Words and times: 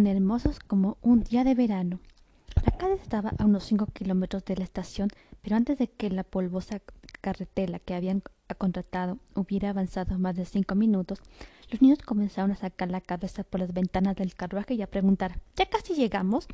tan 0.00 0.06
hermosos 0.06 0.58
como 0.60 0.96
un 1.02 1.22
día 1.24 1.44
de 1.44 1.54
verano. 1.54 2.00
La 2.64 2.74
calle 2.78 2.94
estaba 2.94 3.34
a 3.36 3.44
unos 3.44 3.64
cinco 3.64 3.84
kilómetros 3.84 4.42
de 4.46 4.56
la 4.56 4.64
estación, 4.64 5.10
pero 5.42 5.56
antes 5.56 5.76
de 5.78 5.88
que 5.88 6.08
la 6.08 6.24
polvosa 6.24 6.80
carretera 7.20 7.78
que 7.80 7.92
habían 7.92 8.22
contratado 8.56 9.18
hubiera 9.34 9.68
avanzado 9.68 10.18
más 10.18 10.36
de 10.36 10.46
cinco 10.46 10.74
minutos, 10.74 11.20
los 11.70 11.82
niños 11.82 11.98
comenzaron 11.98 12.50
a 12.50 12.56
sacar 12.56 12.90
la 12.90 13.02
cabeza 13.02 13.44
por 13.44 13.60
las 13.60 13.74
ventanas 13.74 14.16
del 14.16 14.34
carruaje 14.34 14.72
y 14.72 14.80
a 14.80 14.86
preguntar 14.86 15.38
¿Ya 15.54 15.66
casi 15.66 15.94
llegamos? 15.94 16.46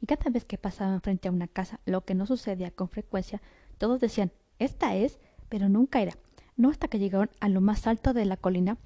Y 0.00 0.06
cada 0.06 0.30
vez 0.30 0.44
que 0.44 0.56
pasaban 0.56 1.02
frente 1.02 1.28
a 1.28 1.32
una 1.32 1.46
casa, 1.46 1.80
lo 1.84 2.06
que 2.06 2.14
no 2.14 2.24
sucedía 2.24 2.70
con 2.70 2.88
frecuencia, 2.88 3.42
todos 3.76 4.00
decían 4.00 4.32
Esta 4.58 4.96
es, 4.96 5.18
pero 5.50 5.68
nunca 5.68 6.00
era. 6.00 6.16
No 6.56 6.70
hasta 6.70 6.88
que 6.88 6.98
llegaron 6.98 7.28
a 7.40 7.50
lo 7.50 7.60
más 7.60 7.86
alto 7.86 8.14
de 8.14 8.24
la 8.24 8.38
colina, 8.38 8.78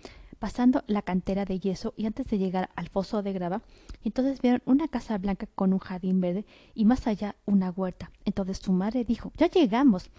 pasando 0.43 0.83
la 0.89 1.03
cantera 1.03 1.45
de 1.45 1.61
yeso 1.61 1.95
y 1.97 2.05
antes 2.05 2.27
de 2.27 2.37
llegar 2.37 2.69
al 2.75 2.89
foso 2.89 3.23
de 3.23 3.33
grava, 3.33 3.63
entonces 4.03 4.43
vieron 4.43 4.61
una 4.65 4.89
casa 4.89 5.17
blanca 5.17 5.47
con 5.55 5.73
un 5.73 5.79
jardín 5.79 6.21
verde 6.21 6.45
y 6.75 6.85
más 6.85 7.07
allá 7.07 7.37
una 7.47 7.71
huerta. 7.71 8.11
Entonces 8.25 8.59
su 8.59 8.73
madre 8.73 9.05
dijo 9.05 9.31
Ya 9.37 9.47
llegamos. 9.47 10.11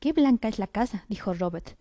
Qué 0.00 0.14
blanca 0.14 0.48
es 0.48 0.58
la 0.58 0.68
casa, 0.68 1.04
dijo 1.10 1.34
Robert. 1.34 1.76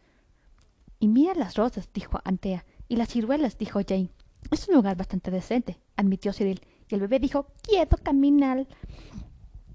Y 1.00 1.08
mira 1.08 1.34
las 1.34 1.56
rosas, 1.56 1.88
dijo 1.94 2.20
Antea. 2.26 2.66
Y 2.90 2.98
las 2.98 3.08
ciruelas, 3.08 3.58
dijo 3.58 3.80
Jane. 3.88 4.10
Es 4.52 4.68
un 4.68 4.76
lugar 4.76 4.98
bastante 4.98 5.32
decente, 5.32 5.78
admitió 5.96 6.34
Cyril. 6.34 6.60
Y 6.90 6.96
el 6.96 7.00
bebé 7.00 7.20
dijo 7.20 7.48
Quiero 7.62 7.96
caminar. 8.04 8.68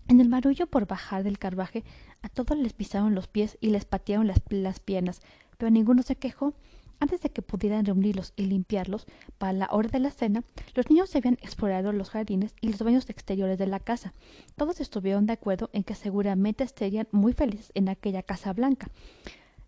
En 0.09 0.21
el 0.21 0.29
marullo 0.29 0.67
por 0.67 0.87
bajar 0.87 1.25
del 1.25 1.39
carruaje, 1.39 1.83
a 2.21 2.29
todos 2.29 2.59
les 2.59 2.75
pisaron 2.75 3.15
los 3.15 3.27
pies 3.27 3.57
y 3.63 3.71
les 3.71 3.87
patearon 3.87 4.27
las, 4.27 4.43
las 4.51 4.81
piernas, 4.81 5.23
pero 5.57 5.71
ninguno 5.71 6.03
se 6.03 6.17
quejó 6.17 6.53
antes 7.03 7.21
de 7.21 7.31
que 7.31 7.43
pudieran 7.43 7.85
reunirlos 7.85 8.33
y 8.37 8.47
limpiarlos 8.47 9.07
para 9.37 9.53
la 9.53 9.69
hora 9.73 9.89
de 9.89 9.99
la 9.99 10.13
cena, 10.13 10.45
los 10.77 10.89
niños 10.89 11.17
habían 11.17 11.35
explorado 11.43 11.91
los 11.91 12.11
jardines 12.11 12.55
y 12.61 12.69
los 12.69 12.81
baños 12.81 13.11
exteriores 13.11 13.59
de 13.59 13.67
la 13.67 13.81
casa. 13.81 14.15
Todos 14.55 14.81
estuvieron 14.81 15.27
de 15.27 15.33
acuerdo 15.33 15.69
en 15.73 15.83
que 15.83 15.97
seguramente 15.97 16.63
estarían 16.63 17.09
muy 17.11 17.33
felices 17.33 17.73
en 17.75 17.89
aquella 17.89 18.23
casa 18.23 18.53
blanca. 18.53 18.87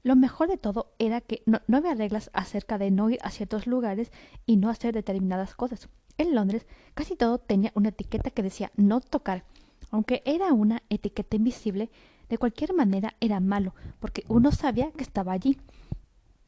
Lo 0.05 0.15
mejor 0.15 0.47
de 0.47 0.59
todo 0.59 0.93
era 1.01 1.21
que 1.21 1.43
no, 1.45 1.61
no, 1.67 1.79
había 1.79 1.97
reglas 1.97 2.31
acerca 2.35 2.79
de 2.79 2.93
no 2.93 3.11
ir 3.11 3.19
a 3.23 3.33
ciertos 3.33 3.67
lugares 3.67 4.13
y 4.47 4.57
no 4.57 4.71
hacer 4.71 4.95
determinadas 4.95 5.57
cosas. 5.57 5.89
En 6.19 6.37
Londres 6.37 6.69
casi 6.95 7.17
todo 7.17 7.39
tenía 7.39 7.73
una 7.75 7.89
etiqueta 7.89 8.31
que 8.31 8.45
decía 8.45 8.71
no 8.77 9.01
tocar. 9.01 9.43
Aunque 9.91 10.23
era 10.25 10.53
una 10.53 10.85
etiqueta 10.89 11.35
invisible, 11.35 11.91
de 12.29 12.39
cualquier 12.39 12.75
manera 12.75 13.15
era 13.21 13.41
malo, 13.41 13.75
porque 13.99 14.25
uno 14.29 14.53
sabía 14.53 14.93
que 14.93 15.03
estaba 15.03 15.33
allí. 15.33 15.59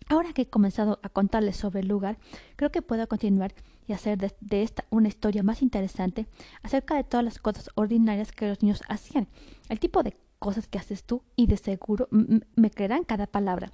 Ahora 0.09 0.33
que 0.33 0.43
he 0.43 0.47
comenzado 0.47 1.01
a 1.03 1.09
contarles 1.09 1.57
sobre 1.57 1.81
el 1.81 1.89
lugar, 1.89 2.19
creo 2.55 2.71
que 2.71 2.81
puedo 2.81 3.09
continuar 3.09 3.55
y 3.89 3.93
hacer 3.93 4.19
de, 4.19 4.63
esta 4.63 4.85
una 4.91 5.09
historia 5.09 5.43
más 5.43 5.63
interesante 5.63 6.27
acerca 6.63 6.95
de 6.95 7.05
todas 7.05 7.25
las 7.25 7.39
cosas 7.39 7.71
ordinarias 7.75 8.31
que 8.31 8.49
los 8.49 8.63
niños 8.63 8.83
hacían, 8.89 9.27
el 9.69 9.81
tipo 9.81 10.03
de 10.03 10.17
cosas 10.39 10.69
que 10.69 10.79
haces 10.79 11.03
tú 11.05 11.23
y 11.35 11.47
de 11.47 11.57
seguro 11.57 12.09
me 12.11 12.71
creerán 12.71 13.05
cada 13.05 13.27
palabra. 13.27 13.73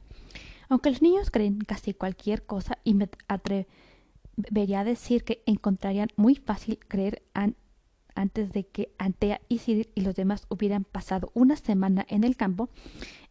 Aunque 0.68 0.90
los 0.90 1.02
niños 1.02 1.30
creen 1.30 1.58
casi 1.58 1.92
cualquier 1.92 2.46
cosa 2.46 2.78
y 2.82 2.94
me 2.94 3.10
atrevería 3.28 4.80
a 4.80 4.84
decir 4.84 5.24
que 5.24 5.42
encontrarían 5.44 6.08
muy 6.16 6.34
fácil 6.34 6.78
creer 6.88 7.22
antes 8.14 8.52
de 8.52 8.66
que 8.66 8.92
Antea 8.98 9.40
y 9.48 9.58
Cyril 9.58 9.90
y 9.94 10.02
los 10.02 10.14
demás 10.14 10.46
hubieran 10.48 10.84
pasado 10.84 11.30
una 11.34 11.56
semana 11.56 12.04
en 12.08 12.24
el 12.24 12.36
campo, 12.36 12.68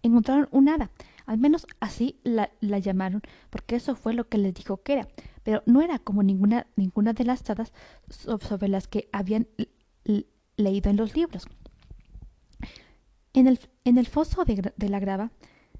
encontraron 0.02 0.48
un 0.52 0.70
hada 0.70 0.92
al 1.26 1.38
menos 1.38 1.66
así 1.80 2.20
la, 2.24 2.52
llamaron, 2.60 3.22
porque 3.50 3.76
eso 3.78 3.96
fue 3.96 4.14
lo 4.14 4.28
que 4.28 4.38
les 4.38 4.54
dijo 4.54 4.84
que 4.84 4.94
era. 4.94 5.08
Pero 5.44 5.64
no 5.66 5.82
era 5.82 6.00
como 6.00 6.24
ninguna, 6.24 6.68
ninguna 6.76 7.14
de 7.14 7.24
las 7.24 7.50
hadas 7.50 7.72
sobre 8.10 8.68
las 8.68 8.88
que 8.88 9.08
habían 9.14 9.48
leído 10.58 10.90
en 10.90 10.98
los 10.98 11.16
libros. 11.16 11.48
En 13.34 13.48
el, 13.48 13.60
en 13.86 13.98
el 13.98 14.08
foso 14.08 14.44
de, 14.44 14.74
de 14.76 14.90
la 14.90 15.00
grava, 15.00 15.32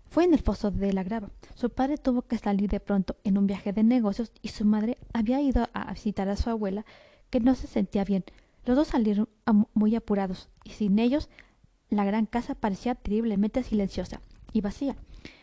fue 0.06 0.24
en 0.24 0.34
el 0.34 0.40
foso 0.40 0.72
de 0.72 0.94
la 0.94 1.04
grava. 1.04 1.32
Su 1.56 1.70
padre 1.70 1.98
tuvo 1.98 2.22
que 2.22 2.38
salir 2.38 2.70
de 2.70 2.80
pronto 2.80 3.18
en 3.24 3.38
un 3.38 3.46
viaje 3.46 3.74
de 3.74 3.84
negocios 3.84 4.32
y 4.42 4.50
su 4.50 4.66
madre 4.66 4.98
había 5.14 5.42
ido 5.42 5.68
a 5.74 5.92
visitar 5.94 6.30
a 6.30 6.38
su 6.38 6.50
abuela, 6.50 6.86
que 7.30 7.40
no 7.40 7.56
se 7.56 7.68
sentía 7.68 8.04
bien. 8.04 8.24
Los 8.66 8.76
dos 8.76 8.90
salieron 8.90 9.30
muy 9.74 9.96
apurados, 9.96 10.50
y 10.64 10.72
sin 10.72 11.00
ellos 11.00 11.30
la 11.90 12.06
gran 12.06 12.26
casa 12.26 12.56
parecía 12.56 12.96
terriblemente 12.96 13.64
silenciosa 13.64 14.22
y 14.54 14.62
vacía. 14.62 14.96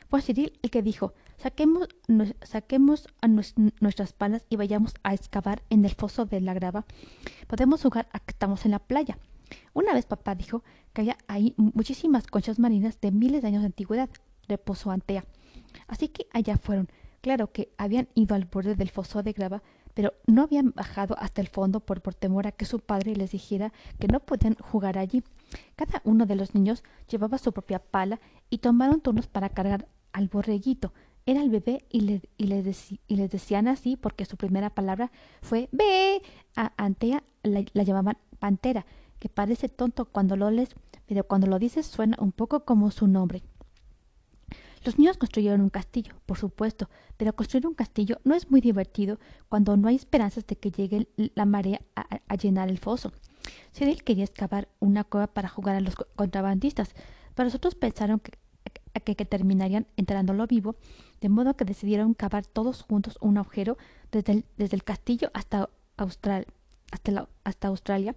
Fue 0.08 0.22
Cyril 0.22 0.58
el 0.62 0.70
que 0.70 0.82
dijo 0.82 1.12
saquemos, 1.36 3.06
a 3.20 3.28
nuestras 3.28 4.12
palas 4.12 4.44
y 4.48 4.56
vayamos 4.56 4.94
a 5.02 5.14
excavar 5.14 5.62
en 5.70 5.84
el 5.84 5.94
foso 5.94 6.24
de 6.24 6.40
la 6.40 6.54
grava. 6.54 6.84
Podemos 7.46 7.82
jugar 7.82 8.08
a 8.12 8.18
que 8.18 8.32
estamos 8.32 8.64
en 8.64 8.72
la 8.72 8.80
playa. 8.80 9.18
Una 9.72 9.94
vez 9.94 10.06
papá 10.06 10.34
dijo 10.34 10.62
que 10.92 11.02
había 11.02 11.18
ahí 11.28 11.54
muchísimas 11.56 12.26
conchas 12.26 12.58
marinas 12.58 13.00
de 13.00 13.12
miles 13.12 13.42
de 13.42 13.48
años 13.48 13.62
de 13.62 13.66
antigüedad, 13.66 14.10
reposó 14.48 14.90
Antea. 14.90 15.24
Así 15.86 16.08
que 16.08 16.26
allá 16.32 16.56
fueron. 16.56 16.88
Claro 17.20 17.52
que 17.52 17.72
habían 17.78 18.08
ido 18.14 18.34
al 18.34 18.44
borde 18.44 18.74
del 18.74 18.90
foso 18.90 19.22
de 19.22 19.32
grava, 19.32 19.62
pero 19.98 20.14
no 20.28 20.44
habían 20.44 20.70
bajado 20.76 21.16
hasta 21.18 21.40
el 21.40 21.48
fondo 21.48 21.80
por, 21.80 21.98
temor 22.14 22.46
a 22.46 22.52
que 22.52 22.66
su 22.66 22.78
padre 22.78 23.16
les 23.16 23.32
dijera 23.32 23.72
que 23.98 24.06
no 24.06 24.20
podían 24.20 24.54
jugar 24.54 24.96
allí. 24.96 25.24
Cada 25.74 26.02
uno 26.04 26.24
de 26.24 26.36
los 26.36 26.54
niños 26.54 26.84
llevaba 27.10 27.36
su 27.36 27.50
propia 27.50 27.80
pala 27.80 28.20
y 28.48 28.58
tomaron 28.58 29.00
turnos 29.00 29.26
para 29.26 29.48
cargar 29.48 29.88
al 30.12 30.28
borreguito. 30.28 30.92
Era 31.26 31.42
el 31.42 31.50
bebé 31.50 31.84
y 31.90 32.02
le, 32.02 32.22
y 32.36 32.46
le, 32.46 32.62
y 33.08 33.16
le 33.16 33.26
decían 33.26 33.66
así 33.66 33.96
porque 33.96 34.24
su 34.24 34.36
primera 34.36 34.70
palabra 34.70 35.10
fue 35.42 35.68
ve. 35.72 36.22
A 36.54 36.72
Antea 36.76 37.24
la, 37.42 37.64
la, 37.72 37.82
llamaban 37.82 38.18
pantera, 38.38 38.86
que 39.18 39.28
parece 39.28 39.68
tonto 39.68 40.04
cuando 40.04 40.36
lo 40.36 40.48
lees, 40.52 40.76
pero 41.08 41.24
cuando 41.24 41.48
lo 41.48 41.58
dices 41.58 41.86
suena 41.86 42.16
un 42.20 42.30
poco 42.30 42.64
como 42.64 42.92
su 42.92 43.08
nombre. 43.08 43.42
Los 44.84 44.98
niños 44.98 45.16
construyeron 45.16 45.60
un 45.60 45.70
castillo, 45.70 46.14
por 46.26 46.38
supuesto, 46.38 46.88
pero 47.16 47.34
construir 47.34 47.66
un 47.66 47.74
castillo 47.74 48.20
no 48.24 48.34
es 48.34 48.50
muy 48.50 48.60
divertido 48.60 49.18
cuando 49.48 49.76
no 49.76 49.88
hay 49.88 49.96
esperanzas 49.96 50.46
de 50.46 50.56
que 50.56 50.70
llegue 50.70 51.08
la 51.16 51.44
marea 51.44 51.80
a, 51.94 52.36
llenar 52.36 52.68
el 52.68 52.78
foso. 52.78 53.12
Cyril 53.72 54.02
quería 54.04 54.24
excavar 54.24 54.68
una 54.78 55.04
cueva 55.04 55.26
para 55.26 55.48
jugar 55.48 55.76
a 55.76 55.80
los 55.80 55.94
contrabandistas, 56.16 56.94
pero 57.34 57.46
los 57.46 57.54
otros 57.54 57.74
pensaron 57.74 58.20
que 58.20 58.32
que, 59.00 59.24
terminarían 59.24 59.86
entrándolo 59.96 60.46
vivo, 60.46 60.76
de 61.20 61.28
modo 61.28 61.54
que 61.54 61.64
decidieron 61.64 62.14
cavar 62.14 62.46
todos 62.46 62.82
juntos 62.82 63.16
un 63.20 63.38
agujero 63.38 63.76
desde 64.10 64.32
el, 64.32 64.44
desde 64.56 64.76
el 64.76 64.84
castillo 64.84 65.30
hasta, 65.34 65.70
Austral, 65.96 66.46
hasta, 66.90 67.28
hasta 67.44 67.68
Australia. 67.68 68.14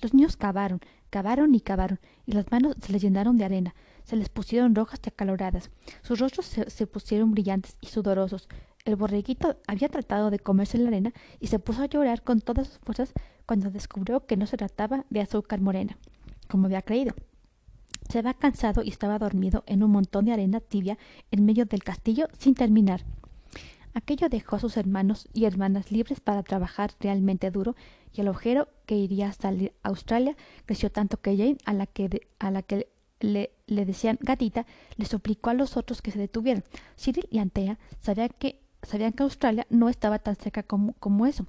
Los 0.00 0.14
niños 0.14 0.36
cavaron, 0.36 0.80
cavaron 1.10 1.54
y 1.54 1.60
cavaron, 1.60 2.00
y 2.26 2.32
las 2.32 2.50
manos 2.50 2.76
se 2.80 2.92
les 2.92 3.02
llenaron 3.02 3.36
de 3.38 3.44
arena, 3.44 3.74
se 4.12 4.16
les 4.18 4.28
pusieron 4.28 4.74
rojas 4.74 5.00
y 5.02 5.08
acaloradas, 5.08 5.70
sus 6.02 6.18
rostros 6.18 6.44
se, 6.44 6.86
pusieron 6.86 7.30
brillantes 7.30 7.78
y 7.80 7.86
sudorosos. 7.86 8.46
El 8.84 8.96
borreguito 8.96 9.56
había 9.66 9.88
tratado 9.88 10.28
de 10.28 10.38
comerse 10.38 10.76
la 10.76 10.88
arena 10.88 11.14
y 11.40 11.46
se 11.46 11.58
puso 11.58 11.80
a 11.80 11.86
llorar 11.86 12.20
con 12.20 12.42
todas 12.42 12.66
sus 12.66 12.78
fuerzas 12.80 13.14
cuando 13.46 13.70
descubrió 13.70 14.26
que 14.26 14.36
no 14.36 14.46
se 14.46 14.58
trataba 14.58 15.06
de 15.08 15.22
azúcar 15.22 15.62
morena, 15.62 15.96
como 16.46 16.66
había 16.66 16.82
creído. 16.82 17.14
Se 18.10 18.18
había 18.18 18.34
cansado 18.34 18.82
y 18.82 18.90
estaba 18.90 19.18
dormido 19.18 19.64
en 19.66 19.82
un 19.82 19.92
montón 19.92 20.26
de 20.26 20.34
arena 20.34 20.60
tibia 20.60 20.98
en 21.30 21.46
medio 21.46 21.64
del 21.64 21.82
castillo 21.82 22.28
sin 22.38 22.52
terminar. 22.52 23.06
Aquello 23.94 24.28
dejó 24.28 24.56
a 24.56 24.60
sus 24.60 24.76
hermanos 24.76 25.26
y 25.32 25.46
hermanas 25.46 25.90
libres 25.90 26.20
para 26.20 26.42
trabajar 26.42 26.90
realmente 27.00 27.50
duro, 27.50 27.76
y 28.12 28.20
el 28.20 28.28
agujero 28.28 28.68
que 28.84 28.96
iría 28.96 29.28
a 29.28 29.32
salir 29.32 29.72
a 29.82 29.88
Australia 29.88 30.36
creció 30.66 30.92
tanto 30.92 31.18
que 31.18 31.34
Jane, 31.34 31.56
a 31.64 31.72
la 31.72 31.86
que, 31.86 32.28
a 32.38 32.50
la 32.50 32.60
que 32.60 32.91
le, 33.22 33.52
le, 33.66 33.84
decían 33.84 34.18
gatita, 34.20 34.66
le 34.96 35.06
suplicó 35.06 35.50
a 35.50 35.54
los 35.54 35.76
otros 35.76 36.02
que 36.02 36.10
se 36.10 36.18
detuvieran. 36.18 36.64
Cyril 36.96 37.26
y 37.30 37.38
Antea 37.38 37.78
sabían 38.00 38.30
que, 38.38 38.60
sabían 38.82 39.12
que 39.12 39.22
Australia 39.22 39.66
no 39.70 39.88
estaba 39.88 40.18
tan 40.18 40.36
cerca 40.36 40.62
como, 40.62 40.94
como 40.94 41.26
eso 41.26 41.46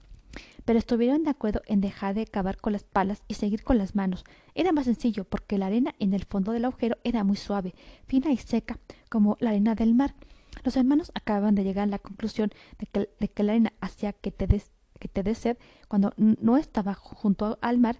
pero 0.66 0.80
estuvieron 0.80 1.24
de 1.24 1.30
acuerdo 1.30 1.62
en 1.66 1.82
dejar 1.82 2.16
de 2.16 2.26
cavar 2.26 2.58
con 2.58 2.74
las 2.74 2.84
palas 2.84 3.22
y 3.28 3.36
seguir 3.36 3.64
con 3.64 3.78
las 3.78 3.96
manos. 3.96 4.24
Era 4.56 4.72
más 4.72 4.86
sencillo 4.86 5.26
porque 5.26 5.58
la 5.58 5.68
arena 5.68 5.96
en 6.00 6.14
el 6.14 6.26
fondo 6.26 6.52
del 6.52 6.66
agujero 6.66 6.98
era 7.04 7.24
muy 7.24 7.38
suave, 7.38 7.76
fina 8.06 8.32
y 8.32 8.38
seca, 8.38 8.80
como 9.10 9.38
la 9.40 9.52
arena 9.52 9.76
del 9.76 9.94
mar. 9.94 10.16
Los 10.64 10.78
hermanos 10.78 11.12
acababan 11.16 11.56
de 11.56 11.64
llegar 11.64 11.84
a 11.84 11.92
la 11.92 12.00
conclusión 12.00 12.52
de 12.80 12.86
que, 12.86 13.10
de 13.20 13.28
que 13.28 13.44
la 13.44 13.54
arena 13.54 13.74
hacía 13.82 14.14
que 14.14 14.32
te 14.32 14.48
des 14.48 14.72
que 15.00 15.10
te 15.10 15.24
des 15.24 15.38
sed 15.38 15.58
cuando 15.90 16.14
no 16.16 16.56
estaba 16.56 16.94
junto 16.94 17.58
al 17.62 17.78
mar, 17.78 17.98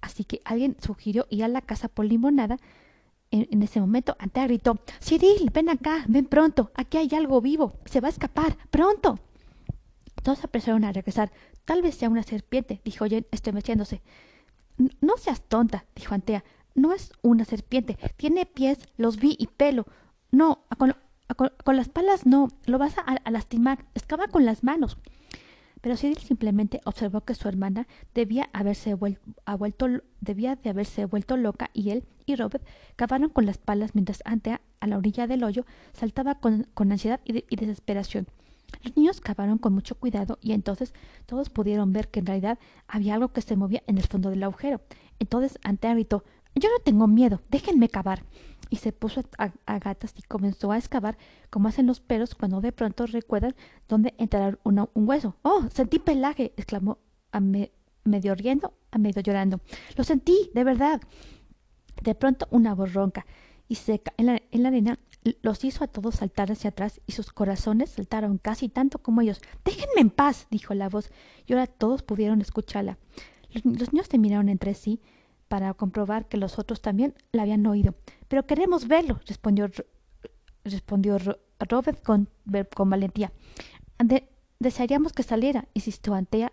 así 0.00 0.22
que 0.22 0.40
alguien 0.44 0.76
sugirió 0.80 1.26
ir 1.28 1.42
a 1.42 1.48
la 1.48 1.60
casa 1.60 1.88
por 1.88 2.04
limonada. 2.04 2.58
En, 3.32 3.62
ese 3.62 3.80
momento, 3.80 4.16
Antea 4.18 4.44
gritó 4.44 4.80
Cyril, 5.00 5.50
ven 5.52 5.68
acá, 5.68 6.04
ven 6.08 6.26
pronto, 6.26 6.72
aquí 6.74 6.98
hay 6.98 7.10
algo 7.14 7.40
vivo, 7.40 7.74
se 7.84 8.00
va 8.00 8.08
a 8.08 8.10
escapar, 8.10 8.56
pronto. 8.70 9.20
Todos 10.22 10.42
apresuraron 10.44 10.84
a 10.84 10.92
regresar. 10.92 11.30
Tal 11.64 11.82
vez 11.82 11.94
sea 11.94 12.08
una 12.08 12.24
serpiente, 12.24 12.80
dijo 12.84 13.04
Jane 13.04 13.26
estremeciéndose. 13.30 14.02
No 15.00 15.16
seas 15.16 15.42
tonta, 15.42 15.84
dijo 15.94 16.14
Antea. 16.14 16.44
No 16.74 16.92
es 16.92 17.12
una 17.22 17.44
serpiente. 17.44 17.98
Tiene 18.16 18.46
pies, 18.46 18.78
los 18.96 19.18
vi 19.18 19.36
y 19.38 19.46
pelo. 19.46 19.86
No, 20.30 20.64
con, 20.78 20.96
las 21.66 21.88
palas 21.88 22.26
no. 22.26 22.48
Lo 22.66 22.78
vas 22.78 22.96
a, 22.98 23.30
lastimar. 23.30 23.86
Excava 23.94 24.28
con 24.28 24.44
las 24.44 24.64
manos. 24.64 24.98
pero 25.80 25.96
Cyril 25.96 26.18
simplemente 26.18 26.80
observó 26.84 27.22
que 27.22 27.34
su 27.34 27.48
hermana 27.48 27.86
debía 28.14 28.50
haberse 28.52 28.94
vuelto, 28.94 29.86
debía 30.20 30.56
de 30.56 30.70
haberse 30.70 31.04
vuelto 31.06 31.36
loca 31.36 31.70
y 31.72 31.90
él 31.90 32.04
y 32.30 32.36
Robert 32.36 32.64
cavaron 32.96 33.30
con 33.30 33.46
las 33.46 33.58
palas 33.58 33.94
mientras 33.94 34.22
Antea, 34.24 34.60
a 34.80 34.86
la 34.86 34.98
orilla 34.98 35.26
del 35.26 35.44
hoyo, 35.44 35.66
saltaba 35.92 36.36
con, 36.36 36.66
ansiedad 36.76 37.20
y, 37.24 37.56
desesperación. 37.56 38.26
Los 38.82 38.96
niños 38.96 39.20
cavaron 39.20 39.58
con 39.58 39.74
mucho 39.74 39.96
cuidado 39.96 40.38
y 40.40 40.52
entonces 40.52 40.94
todos 41.26 41.50
pudieron 41.50 41.92
ver 41.92 42.08
que 42.08 42.20
en 42.20 42.26
realidad 42.26 42.58
había 42.86 43.14
algo 43.14 43.32
que 43.32 43.42
se 43.42 43.56
movía 43.56 43.82
en 43.86 43.98
el 43.98 44.04
fondo 44.04 44.30
del 44.30 44.42
agujero. 44.42 44.80
Entonces 45.18 45.58
Antea 45.64 45.94
gritó 45.94 46.24
Yo 46.54 46.68
no 46.68 46.78
tengo 46.82 47.08
miedo, 47.08 47.42
déjenme 47.50 47.88
cavar 47.88 48.24
y 48.70 48.76
se 48.76 48.92
puso 48.92 49.22
a, 49.36 49.78
gatas 49.78 50.14
y 50.16 50.22
comenzó 50.22 50.70
a 50.70 50.78
excavar 50.78 51.18
como 51.50 51.68
hacen 51.68 51.86
los 51.86 52.00
perros 52.00 52.34
cuando 52.36 52.60
de 52.60 52.72
pronto 52.72 53.06
recuerdan 53.06 53.54
dónde 53.88 54.14
entrará 54.16 54.56
un 54.62 54.88
hueso. 54.94 55.36
¡Oh! 55.42 55.64
Sentí 55.72 55.98
pelaje, 55.98 56.52
exclamó 56.56 56.98
a 57.32 57.40
medio 57.40 58.34
riendo, 58.34 58.72
a 58.92 58.98
medio 58.98 59.20
llorando. 59.20 59.60
Lo 59.96 60.04
sentí, 60.04 60.50
de 60.54 60.64
verdad. 60.64 61.00
De 62.02 62.14
pronto 62.14 62.46
una 62.50 62.74
voz 62.74 62.92
ronca 62.92 63.26
y 63.68 63.76
seca 63.76 64.12
en 64.16 64.26
la, 64.26 64.42
en 64.50 64.62
la 64.62 64.68
arena 64.68 64.98
los 65.42 65.64
hizo 65.64 65.84
a 65.84 65.86
todos 65.86 66.16
saltar 66.16 66.50
hacia 66.50 66.70
atrás 66.70 67.00
y 67.06 67.12
sus 67.12 67.32
corazones 67.32 67.90
saltaron 67.90 68.38
casi 68.38 68.68
tanto 68.68 68.98
como 68.98 69.20
ellos. 69.20 69.40
Déjenme 69.64 70.00
en 70.00 70.10
paz, 70.10 70.46
dijo 70.50 70.74
la 70.74 70.88
voz, 70.88 71.10
y 71.46 71.52
ahora 71.52 71.66
todos 71.66 72.02
pudieron 72.02 72.40
escucharla. 72.40 72.98
Los, 73.52 73.92
niños 73.92 74.06
se 74.10 74.18
miraron 74.18 74.48
entre 74.48 74.74
sí 74.74 75.00
para 75.48 75.74
comprobar 75.74 76.26
que 76.26 76.36
los 76.36 76.58
otros 76.58 76.80
también 76.80 77.14
la 77.32 77.42
habían 77.42 77.66
oído. 77.66 77.94
Pero 78.28 78.46
queremos 78.46 78.88
verlo, 78.88 79.20
respondió, 79.26 79.68
respondió 80.64 81.18
Robert 81.58 82.02
con, 82.02 82.28
con 82.74 82.90
valentía. 82.90 83.32
desearíamos 84.58 85.12
que 85.12 85.22
saliera, 85.22 85.68
insistió 85.74 86.14
Antea, 86.14 86.52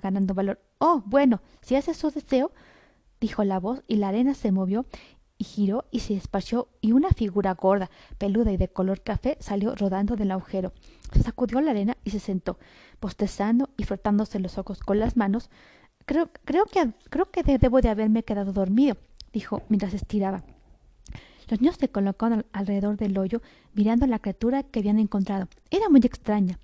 ganando 0.00 0.34
valor. 0.34 0.60
Oh, 0.78 1.02
bueno, 1.04 1.42
si 1.60 1.74
ese 1.74 1.90
es 1.90 1.96
su 1.96 2.10
deseo, 2.10 2.52
dijo 3.20 3.44
la 3.44 3.58
voz, 3.58 3.82
y 3.86 3.96
la 3.96 4.08
arena 4.08 4.34
se 4.34 4.52
movió 4.52 4.86
y 5.36 5.44
giró 5.44 5.84
y 5.90 6.00
se 6.00 6.14
esparció, 6.14 6.68
y 6.80 6.92
una 6.92 7.10
figura 7.10 7.54
gorda, 7.54 7.90
peluda 8.18 8.52
y 8.52 8.56
de 8.56 8.68
color 8.68 9.02
café 9.02 9.36
salió 9.40 9.74
rodando 9.74 10.16
del 10.16 10.32
agujero. 10.32 10.72
Se 11.12 11.22
sacudió 11.22 11.60
la 11.60 11.70
arena 11.70 11.96
y 12.04 12.10
se 12.10 12.18
sentó, 12.20 12.58
bostezando 13.00 13.70
y 13.76 13.84
frotándose 13.84 14.40
los 14.40 14.58
ojos 14.58 14.80
con 14.80 14.98
las 14.98 15.16
manos, 15.16 15.50
Creo, 16.08 16.30
creo 16.46 16.64
que, 16.64 16.90
creo 17.10 17.30
que 17.30 17.42
debo 17.42 17.82
de 17.82 17.90
haberme 17.90 18.22
quedado 18.22 18.54
dormido, 18.54 18.96
dijo 19.30 19.60
mientras 19.68 19.92
estiraba. 19.92 20.42
Los 21.50 21.60
niños 21.60 21.76
se 21.78 21.90
colocaron 21.90 22.46
alrededor 22.50 22.96
del 22.96 23.18
hoyo, 23.18 23.42
mirando 23.74 24.06
a 24.06 24.08
la 24.08 24.18
criatura 24.18 24.62
que 24.62 24.78
habían 24.78 24.98
encontrado. 24.98 25.48
Era 25.70 25.90
muy 25.90 26.00
extraña. 26.00 26.58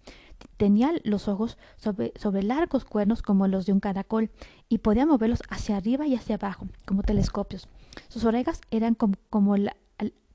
Tenía 0.57 0.93
los 1.05 1.29
ojos 1.29 1.59
sobre, 1.77 2.13
sobre, 2.17 2.43
largos 2.43 2.85
cuernos 2.85 3.23
como 3.23 3.49
los 3.49 3.67
de 3.67 3.73
un 3.73 3.81
caracol 3.81 4.31
y 4.69 4.79
podía 4.79 5.07
moverlos 5.07 5.43
hacia 5.49 5.77
arriba 5.77 6.07
y 6.07 6.15
hacia 6.15 6.37
abajo, 6.37 6.67
como 6.87 7.03
telescopios. 7.03 7.69
Sus 8.09 8.25
orejas 8.25 8.61
eran 8.71 8.95
como, 8.95 9.15
como 9.31 9.57
la, 9.57 9.77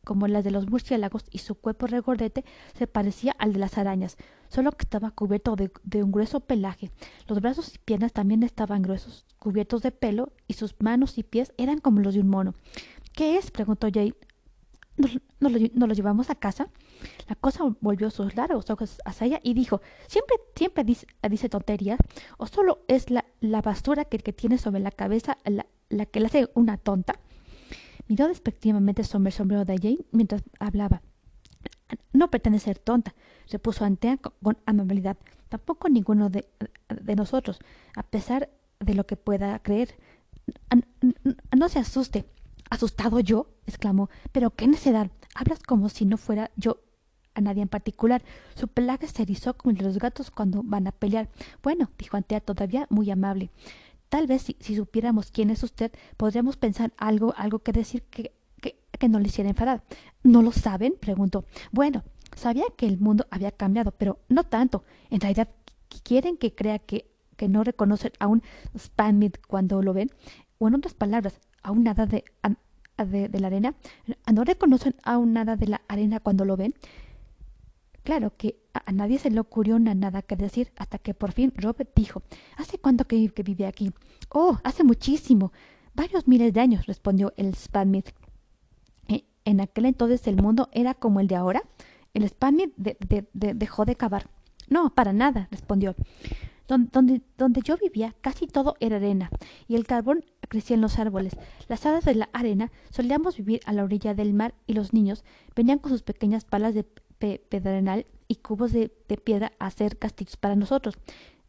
como 0.09 0.27
las 0.27 0.43
de 0.43 0.49
los 0.49 0.67
murciélagos 0.67 1.25
y 1.29 1.37
su 1.37 1.53
cuerpo 1.53 1.85
regordete 1.85 2.43
se 2.73 2.87
parecía 2.87 3.35
al 3.37 3.53
de 3.53 3.59
las 3.59 3.77
arañas, 3.77 4.17
solo 4.47 4.71
que 4.71 4.83
estaba 4.83 5.11
cubierto 5.11 5.55
de, 5.55 6.03
un 6.03 6.11
grueso 6.11 6.39
pelaje. 6.39 6.89
Los 7.27 7.41
brazos 7.41 7.75
y 7.75 7.77
piernas 7.77 8.11
también 8.11 8.41
estaban 8.41 8.81
gruesos, 8.81 9.27
cubiertos 9.37 9.83
de 9.83 9.91
pelo, 9.91 10.31
y 10.47 10.53
sus 10.53 10.73
manos 10.79 11.19
y 11.19 11.23
pies 11.23 11.53
eran 11.57 11.79
como 11.79 12.01
los 12.01 12.15
de 12.15 12.21
un 12.21 12.27
mono. 12.27 12.55
¿Qué 13.13 13.37
es? 13.37 13.51
preguntó 13.51 13.87
Jane. 13.93 14.15
¿Nos, 14.99 15.17
lo, 15.39 15.93
llevamos 15.93 16.29
a 16.29 16.35
casa? 16.35 16.69
La 17.27 17.35
cosa 17.35 17.63
volvió 17.79 18.11
sus 18.11 18.35
largos 18.35 18.69
ojos 18.69 18.99
hacia 19.05 19.27
ella 19.27 19.39
y 19.43 19.53
dijo, 19.53 19.81
¿siempre, 20.07 20.35
siempre 20.55 20.83
dice, 20.83 21.49
tonterías? 21.49 21.99
¿O 22.37 22.47
solo 22.47 22.83
es 22.87 23.07
la, 23.09 23.23
basura 23.61 24.05
que, 24.05 24.19
tiene 24.33 24.57
sobre 24.57 24.81
la 24.81 24.91
cabeza 24.91 25.37
la, 25.45 25.65
la 25.87 26.05
que 26.05 26.19
le 26.19 26.25
hace 26.25 26.49
una 26.53 26.77
tonta? 26.77 27.15
Miró 28.07 28.27
despectivamente 28.27 29.03
sobre 29.03 29.29
el 29.29 29.33
sombrero 29.33 29.65
de 29.65 29.77
Jane 29.77 30.05
mientras 30.11 30.43
hablaba. 30.59 31.01
No 32.11 32.29
pretende 32.29 32.59
ser 32.59 32.77
tonta, 32.77 33.15
repuso 33.49 33.85
Antea 33.85 34.17
con 34.17 34.57
amabilidad. 34.65 35.17
Tampoco 35.47 35.89
ninguno 35.89 36.29
de, 36.29 36.47
nosotros, 37.15 37.59
a 37.95 38.03
pesar 38.03 38.49
de 38.79 38.93
lo 38.93 39.05
que 39.05 39.15
pueda 39.15 39.57
creer. 39.59 39.95
No 41.57 41.69
se 41.69 41.79
asuste. 41.79 42.25
¿Asustado 42.69 43.19
yo? 43.19 43.47
exclamó. 43.65 44.09
Pero 44.31 44.51
qué 44.51 44.67
necedad. 44.67 45.11
Hablas 45.35 45.59
como 45.63 45.89
si 45.89 46.05
no 46.05 46.17
fuera 46.17 46.51
yo 46.55 46.81
a 47.33 47.41
nadie 47.41 47.61
en 47.61 47.67
particular. 47.67 48.23
Su 48.55 48.67
pelaje 48.67 49.07
se 49.07 49.23
erizó 49.23 49.55
como 49.55 49.71
el 49.71 49.77
de 49.77 49.85
los 49.85 49.99
gatos 49.99 50.31
cuando 50.31 50.61
van 50.63 50.87
a 50.87 50.91
pelear. 50.91 51.29
Bueno, 51.63 51.89
dijo 51.97 52.17
Antea 52.17 52.41
todavía 52.41 52.87
muy 52.89 53.09
amable. 53.09 53.49
Tal 54.09 54.27
vez 54.27 54.41
si, 54.59 54.75
supiéramos 54.75 55.31
quién 55.31 55.49
es 55.49 55.63
usted, 55.63 55.91
podríamos 56.17 56.57
pensar 56.57 56.91
algo, 56.97 57.33
algo 57.37 57.59
que 57.59 57.71
decir 57.71 58.03
que, 58.03 58.33
que, 58.59 58.79
que 58.97 59.09
no 59.09 59.19
le 59.19 59.27
hiciera 59.27 59.49
enfadar. 59.49 59.83
¿No 60.23 60.41
lo 60.41 60.51
saben? 60.51 60.95
preguntó. 60.99 61.45
Bueno, 61.71 62.03
sabía 62.35 62.65
que 62.75 62.87
el 62.87 62.99
mundo 62.99 63.27
había 63.29 63.51
cambiado, 63.51 63.91
pero 63.91 64.19
no 64.27 64.43
tanto. 64.43 64.83
En 65.09 65.21
realidad, 65.21 65.49
¿quieren 66.03 66.37
que 66.37 66.55
crea 66.55 66.79
que, 66.79 67.11
que 67.37 67.47
no 67.47 67.63
reconocen 67.63 68.11
a 68.19 68.27
un 68.27 68.41
Spamid 68.77 69.33
cuando 69.47 69.81
lo 69.83 69.93
ven? 69.93 70.11
O 70.57 70.67
en 70.67 70.75
otras 70.75 70.95
palabras, 70.95 71.39
a 71.63 71.71
un 71.71 71.83
nada 71.83 72.05
de, 72.05 72.23
de, 72.97 73.39
la 73.39 73.47
arena. 73.47 73.75
¿No 74.31 74.43
reconocen 74.43 74.95
a 75.03 75.17
un 75.17 75.33
nada 75.33 75.55
de 75.55 75.67
la 75.67 75.81
arena 75.87 76.19
cuando 76.19 76.45
lo 76.45 76.57
ven? 76.57 76.73
Claro 78.03 78.33
que 78.35 78.59
a 78.73 78.91
nadie 78.91 79.19
se 79.19 79.29
le 79.29 79.39
ocurrió 79.39 79.77
nada 79.77 80.21
que 80.21 80.35
decir 80.35 80.71
hasta 80.77 80.97
que 80.97 81.13
por 81.13 81.31
fin 81.31 81.53
Robert 81.55 81.91
dijo 81.95 82.23
¿Hace 82.57 82.79
cuánto 82.79 83.05
que, 83.05 83.31
vive 83.43 83.65
aquí? 83.65 83.91
Oh, 84.29 84.57
hace 84.63 84.83
muchísimo. 84.83 85.51
Varios 85.93 86.27
miles 86.27 86.53
de 86.53 86.61
años, 86.61 86.85
respondió 86.85 87.33
el 87.35 87.53
Spamith. 87.55 88.09
E, 89.07 89.25
en 89.45 89.61
aquel 89.61 89.85
entonces 89.85 90.25
el 90.27 90.41
mundo 90.41 90.69
era 90.71 90.93
como 90.93 91.19
el 91.19 91.27
de 91.27 91.35
ahora. 91.35 91.61
El 92.13 92.27
Spamith 92.27 92.73
dejó 92.75 93.85
de 93.85 93.95
cavar. 93.95 94.29
No, 94.69 94.93
para 94.93 95.13
nada, 95.13 95.47
respondió. 95.51 95.95
Donde, 96.67 97.21
donde, 97.37 97.61
yo 97.61 97.77
vivía 97.77 98.13
casi 98.21 98.45
todo 98.45 98.75
era 98.79 98.97
arena, 98.97 99.31
y 99.67 99.75
el 99.75 99.87
carbón 99.87 100.23
crecía 100.49 100.75
en 100.75 100.81
los 100.81 100.99
árboles. 100.99 101.37
Las 101.69 101.85
hadas 101.85 102.03
de 102.03 102.15
la 102.15 102.29
arena 102.33 102.71
solíamos 102.89 103.37
vivir 103.37 103.61
a 103.65 103.71
la 103.71 103.83
orilla 103.83 104.13
del 104.13 104.33
mar 104.33 104.53
y 104.67 104.73
los 104.73 104.91
niños 104.91 105.23
venían 105.55 105.79
con 105.79 105.91
sus 105.91 106.03
pequeñas 106.03 106.43
palas 106.43 106.73
de 106.73 106.83
pedrenal 107.19 108.05
y 108.27 108.35
cubos 108.35 108.71
de, 108.71 108.89
piedra 109.23 109.53
a 109.59 109.67
hacer 109.67 109.97
castillos 109.97 110.37
para 110.37 110.55
nosotros. 110.55 110.95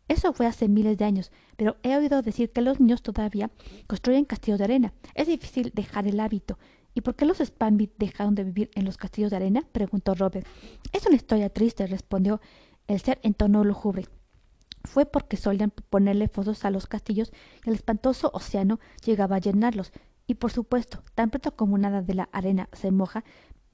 Eso 0.09 0.33
fue 0.33 0.47
hace 0.47 0.69
miles 0.69 0.99
de 0.99 1.05
años, 1.05 1.31
pero 1.57 1.77
he 1.85 1.97
oído 1.97 2.23
decir 2.23 2.51
que 2.51 2.63
los 2.63 2.81
niños 2.81 3.03
todavía 3.03 3.51
construyen 3.87 4.25
castillos 4.25 4.59
de 4.59 4.65
arena. 4.65 4.93
Es 5.15 5.29
difícil 5.29 5.71
dejar 5.75 6.09
el 6.09 6.19
hábito. 6.19 6.59
¿Y 6.95 7.03
por 7.03 7.15
qué 7.15 7.25
los 7.25 7.39
Spambit 7.39 7.93
dejaron 7.99 8.35
de 8.35 8.43
vivir 8.43 8.71
en 8.75 8.85
los 8.85 8.97
castillos 8.97 9.31
de 9.31 9.37
arena? 9.37 9.65
preguntó 9.71 10.15
Robert. 10.15 10.47
Es 10.93 11.07
una 11.07 11.15
historia 11.15 11.49
triste, 11.51 11.87
respondió 11.87 12.41
el 12.89 13.01
ser 13.01 13.21
en 13.23 13.35
tono 13.35 13.63
lúgubre. 13.63 14.07
Fue 14.85 15.07
porque 15.07 15.37
solían 15.37 15.73
ponerle 15.91 16.29
fosos 16.29 16.65
a 16.65 16.71
los 16.71 16.87
castillos 16.87 17.33
y 17.65 17.69
el 17.69 17.75
espantoso 17.75 18.31
océano 18.33 18.81
llegaba 19.05 19.37
a 19.37 19.41
llenarlos. 19.41 19.93
Y 20.27 20.35
por 20.35 20.53
supuesto, 20.53 21.03
tan 21.15 21.31
pronto 21.31 21.57
como 21.57 21.77
nada 21.77 22.03
de 22.03 22.15
la 22.15 22.29
arena 22.33 22.69
se 22.73 22.91
moja, 22.91 23.25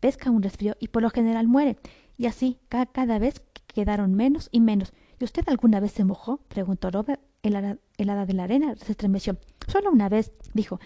pesca 0.01 0.31
un 0.31 0.43
resfrío 0.43 0.77
y 0.81 0.89
por 0.89 1.03
lo 1.03 1.11
general 1.11 1.47
muere. 1.49 1.77
Y 2.17 2.27
así 2.27 2.59
cada, 2.69 3.19
vez 3.19 3.43
quedaron 3.67 4.15
menos 4.15 4.49
y 4.51 4.61
menos. 4.61 4.93
¿Y 5.21 5.25
usted 5.25 5.45
alguna 5.49 5.81
vez 5.81 5.93
se 5.93 6.05
mojó? 6.05 6.39
preguntó 6.49 6.91
Robert. 6.91 7.21
El 7.43 7.55
hada, 7.57 8.27
de 8.27 8.33
la 8.33 8.45
arena 8.45 8.75
se 8.77 8.93
estremeció. 8.93 9.37
Solo 9.69 9.91
una 9.91 10.09
vez, 10.09 10.33
dijo. 10.55 10.81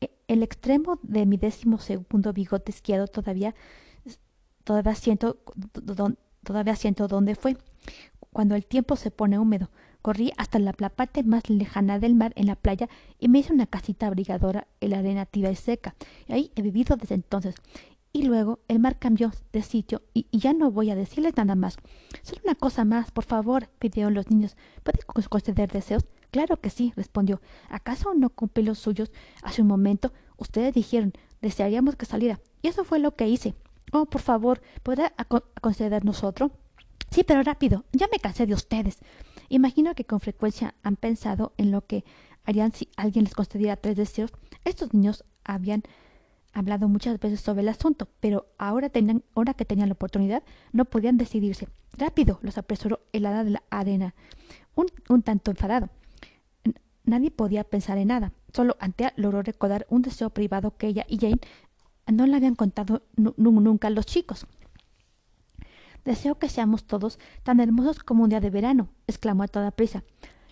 E, 0.00 0.10
el 0.28 0.42
extremo 0.42 1.00
de 1.02 1.26
mi 1.26 1.36
décimo 1.36 1.78
segundo 1.78 2.32
bigote 2.32 2.70
izquierdo 2.70 3.06
todavía, 3.06 3.54
todavía 4.64 4.94
siento, 4.94 5.38
todavía 6.44 6.76
siento 6.76 7.08
dónde 7.08 7.34
fue. 7.34 7.56
Cuando 8.32 8.54
el 8.54 8.64
tiempo 8.64 8.96
se 8.96 9.10
pone 9.10 9.38
húmedo, 9.38 9.68
corrí 10.00 10.32
hasta 10.38 10.58
la 10.58 10.72
parte 10.72 11.22
más 11.22 11.50
lejana 11.50 11.98
del 11.98 12.14
mar 12.14 12.32
en 12.34 12.46
la 12.46 12.56
playa 12.56 12.88
y 13.18 13.28
me 13.28 13.40
hice 13.40 13.52
una 13.52 13.66
casita 13.66 14.06
abrigadora 14.06 14.66
en 14.80 14.90
la 14.90 15.00
arena 15.00 15.26
tibia 15.26 15.50
y 15.50 15.56
seca. 15.56 15.94
Y 16.26 16.32
ahí 16.32 16.52
he 16.56 16.62
vivido 16.62 16.96
desde 16.96 17.14
entonces. 17.14 17.54
Y 18.10 18.22
luego 18.22 18.60
el 18.68 18.78
mar 18.78 18.98
cambió 18.98 19.32
de 19.52 19.62
sitio 19.62 20.00
y, 20.14 20.26
ya 20.32 20.54
no 20.54 20.70
voy 20.70 20.90
a 20.90 20.94
decirles 20.94 21.36
nada 21.36 21.54
más. 21.54 21.76
Solo 22.22 22.40
una 22.44 22.54
cosa 22.54 22.86
más, 22.86 23.10
por 23.10 23.24
favor, 23.24 23.68
pidieron 23.78 24.14
los 24.14 24.30
niños. 24.30 24.56
¿Puede 24.82 25.00
conceder 25.28 25.70
deseos? 25.70 26.06
Claro 26.30 26.58
que 26.58 26.70
sí, 26.70 26.94
respondió. 26.96 27.42
¿Acaso 27.68 28.14
no 28.14 28.30
cumplí 28.30 28.62
los 28.62 28.78
suyos 28.78 29.12
hace 29.42 29.60
un 29.60 29.68
momento? 29.68 30.12
Ustedes 30.38 30.72
dijeron, 30.72 31.12
desearíamos 31.42 31.96
que 31.96 32.06
saliera. 32.06 32.40
Y 32.62 32.68
eso 32.68 32.84
fue 32.84 32.98
lo 32.98 33.14
que 33.14 33.28
hice. 33.28 33.54
Oh, 33.92 34.06
por 34.06 34.22
favor, 34.22 34.62
¿podrá 34.82 35.12
concedernos 35.60 36.24
otro? 36.24 36.50
Sí, 37.12 37.24
pero 37.24 37.42
rápido. 37.42 37.84
Ya 37.92 38.08
me 38.10 38.18
cansé 38.18 38.46
de 38.46 38.54
ustedes. 38.54 38.98
Imagino 39.50 39.94
que 39.94 40.06
con 40.06 40.18
frecuencia 40.20 40.74
han 40.82 40.96
pensado 40.96 41.52
en 41.58 41.70
lo 41.70 41.86
que 41.86 42.04
harían 42.44 42.72
si 42.72 42.88
alguien 42.96 43.24
les 43.24 43.34
concediera 43.34 43.76
tres 43.76 43.96
deseos. 43.96 44.32
Estos 44.64 44.94
niños 44.94 45.22
habían 45.44 45.82
hablado 46.54 46.88
muchas 46.88 47.20
veces 47.20 47.40
sobre 47.40 47.60
el 47.60 47.68
asunto, 47.68 48.08
pero 48.20 48.46
ahora, 48.56 48.88
tenían, 48.88 49.22
ahora 49.34 49.52
que 49.52 49.66
tenían 49.66 49.90
la 49.90 49.94
oportunidad, 49.94 50.42
no 50.72 50.86
podían 50.86 51.18
decidirse. 51.18 51.68
Rápido, 51.98 52.38
los 52.40 52.56
apresuró 52.56 53.00
el 53.12 53.26
hada 53.26 53.44
de 53.44 53.50
la 53.50 53.62
arena, 53.68 54.14
un, 54.74 54.86
un 55.10 55.22
tanto 55.22 55.50
enfadado. 55.50 55.90
Nadie 57.04 57.30
podía 57.30 57.64
pensar 57.64 57.98
en 57.98 58.08
nada. 58.08 58.32
Solo 58.54 58.76
Antea 58.80 59.12
logró 59.16 59.42
recordar 59.42 59.86
un 59.90 60.00
deseo 60.00 60.30
privado 60.30 60.78
que 60.78 60.86
ella 60.86 61.04
y 61.08 61.18
Jane 61.18 61.40
no 62.10 62.26
le 62.26 62.36
habían 62.36 62.54
contado 62.54 63.02
nunca 63.16 63.88
a 63.88 63.90
los 63.90 64.06
chicos. 64.06 64.46
Deseo 66.04 66.38
que 66.38 66.48
seamos 66.48 66.84
todos 66.84 67.18
tan 67.42 67.60
hermosos 67.60 68.02
como 68.02 68.24
un 68.24 68.30
día 68.30 68.40
de 68.40 68.50
verano, 68.50 68.88
exclamó 69.06 69.44
a 69.44 69.48
toda 69.48 69.70
prisa. 69.70 70.02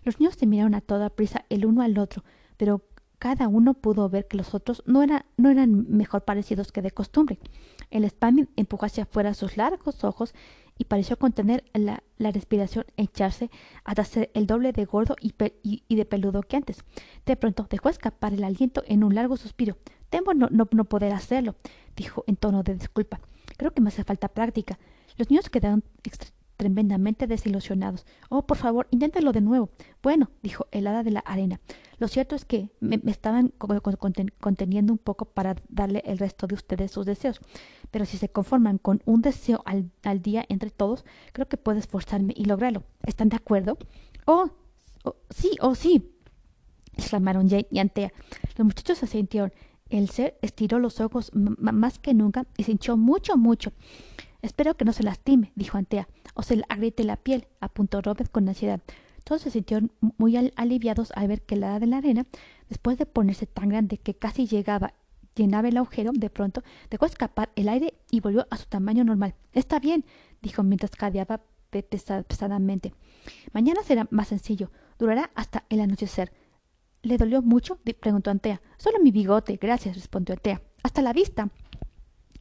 Los 0.05 0.21
niños 0.21 0.35
se 0.37 0.47
miraron 0.47 0.75
a 0.75 0.81
toda 0.81 1.11
prisa 1.11 1.45
el 1.49 1.67
uno 1.67 1.83
al 1.83 1.99
otro, 1.99 2.25
pero 2.57 2.83
cada 3.21 3.49
uno 3.49 3.75
pudo 3.75 4.09
ver 4.09 4.27
que 4.27 4.39
los 4.39 4.55
otros 4.55 4.83
no, 4.87 5.03
eran 5.03 5.87
mejor 5.91 6.25
parecidos 6.25 6.73
que 6.73 6.81
de 6.81 6.91
costumbre. 6.91 7.39
El 7.91 8.09
Spaniel 8.09 8.49
empujó 8.57 8.87
hacia 8.87 9.03
afuera 9.03 9.35
sus 9.35 9.59
largos 9.59 10.05
ojos 10.05 10.33
y 10.79 10.85
pareció 10.85 11.19
contener 11.19 11.63
la, 11.75 12.03
respiración 12.19 12.87
e 12.97 13.03
echarse 13.03 13.51
hasta 13.85 14.05
ser 14.05 14.31
el 14.33 14.47
doble 14.47 14.73
de 14.73 14.87
gordo 14.87 15.17
y, 15.21 15.95
de 15.95 16.05
peludo 16.07 16.41
que 16.41 16.57
antes. 16.57 16.83
De 17.27 17.37
pronto 17.37 17.67
dejó 17.69 17.91
escapar 17.91 18.33
el 18.33 18.43
aliento 18.43 18.83
en 18.87 19.05
un 19.05 19.15
largo 19.15 19.37
suspiro. 19.37 19.77
Temo 20.09 20.33
no, 20.33 20.49
no 20.51 20.85
poder 20.87 21.13
hacerlo, 21.13 21.57
dijo 21.97 22.25
en 22.27 22.37
tono 22.37 22.63
de 22.63 22.75
disculpa. 22.75 23.21
Creo 23.61 23.75
que 23.75 23.83
me 23.83 23.89
hace 23.89 24.05
falta 24.05 24.29
práctica. 24.29 24.79
Los 25.19 25.29
niños 25.29 25.51
quedaron 25.51 25.85
tremendamente 26.57 27.27
desilusionados. 27.27 28.07
Oh, 28.31 28.47
por 28.47 28.57
favor, 28.57 28.89
inténtalo 28.91 29.33
de 29.33 29.43
nuevo. 29.43 29.69
Bueno, 30.03 30.31
dijo 30.43 30.67
el 30.71 30.87
hada 30.87 31.03
de 31.03 31.11
la 31.11 31.21
arena. 31.21 31.61
Lo 31.99 32.09
cierto 32.09 32.35
es 32.35 32.47
que 32.47 32.71
me, 32.81 32.99
estaban 33.05 33.53
conteniendo 33.59 34.95
un 34.95 34.99
poco 34.99 35.27
para 35.27 35.57
darle 35.69 36.03
el 36.07 36.17
resto 36.17 36.47
de 36.47 36.55
ustedes 36.55 36.91
sus 36.91 37.05
deseos. 37.05 37.39
Pero 37.91 38.07
si 38.07 38.17
se 38.17 38.31
conforman 38.31 38.79
con 38.79 39.03
un 39.05 39.21
deseo 39.21 39.63
al, 39.67 39.91
día 40.23 40.47
entre 40.49 40.71
todos, 40.71 41.05
creo 41.35 41.47
que 41.47 41.59
puedo 41.59 41.79
esforzarme 41.79 42.33
y 42.35 42.47
lograrlo. 42.47 42.85
¿Están 43.05 43.29
de 43.29 43.37
acuerdo? 43.37 43.77
Oh, 44.25 44.49
oh 45.05 45.17
sí, 45.29 45.51
oh 45.61 45.75
sí, 45.75 46.11
exclamaron 46.97 47.51
Jane 47.51 47.67
y 47.71 47.79
Antea. 47.79 48.11
Los 48.57 48.65
muchachos 48.65 48.97
se 48.97 49.07
sintieron. 49.07 49.53
El 49.91 50.09
ser 50.09 50.39
estiró 50.41 50.79
los 50.79 51.01
ojos 51.01 51.33
más 51.35 51.99
que 51.99 52.15
nunca 52.15 52.47
y 52.57 52.65
se 52.65 52.73
hinchó 52.73 52.97
mucho, 52.97 53.37
mucho. 53.37 53.73
Espero 54.41 54.77
que 54.77 54.85
no 54.85 54.93
se 54.93 55.03
lastime, 55.03 55.53
dijo 55.55 55.77
Antea, 55.77 56.09
o 56.35 56.43
se 56.43 56.57
le 56.57 56.65
agriete 56.69 57.05
la 57.05 57.17
piel, 57.17 57.47
apuntó 57.61 58.01
Robert 58.01 58.31
con 58.31 58.49
ansiedad. 58.49 58.81
Todos 59.25 59.43
se 59.43 59.51
sintieron 59.51 59.93
muy 60.17 60.37
aliviados 60.57 61.13
al 61.15 61.29
ver 61.29 61.43
que 61.43 61.57
la 61.57 61.79
de 61.79 61.87
la 61.87 61.99
arena, 61.99 62.27
después 62.69 62.97
de 62.97 63.05
ponerse 63.05 63.47
tan 63.47 63.69
grande 63.69 63.99
que 63.99 64.15
casi 64.15 64.47
llegaba, 64.47 64.95
llenaba 65.35 65.69
el 65.69 65.77
agujero, 65.77 66.13
de 66.15 66.31
pronto 66.31 66.63
dejó 66.89 67.05
escapar 67.07 67.51
el 67.55 67.69
aire 67.69 67.95
y 68.11 68.21
volvió 68.21 68.47
a 68.51 68.57
su 68.57 68.67
tamaño 68.67 69.05
normal. 69.05 69.35
Está 69.53 69.79
bien, 69.79 70.05
dijo 70.41 70.63
mientras 70.63 70.93
cadeaba 70.93 71.43
pesadamente. 71.71 72.95
Mañana 73.53 73.83
será 73.83 74.07
más 74.11 74.29
sencillo. 74.29 74.71
Durará 74.99 75.31
hasta 75.35 75.65
el 75.69 75.81
anochecer. 75.81 76.33
¿Le 77.03 77.17
dolió 77.17 77.43
mucho? 77.43 77.79
preguntó 78.01 78.31
Antea. 78.31 78.61
Solo 78.77 78.99
mi 79.01 79.11
bigote, 79.11 79.57
gracias, 79.57 79.97
respondió 79.97 80.35
Antea. 80.35 80.63
Hasta 80.83 81.03
la 81.03 81.13
vista 81.13 81.51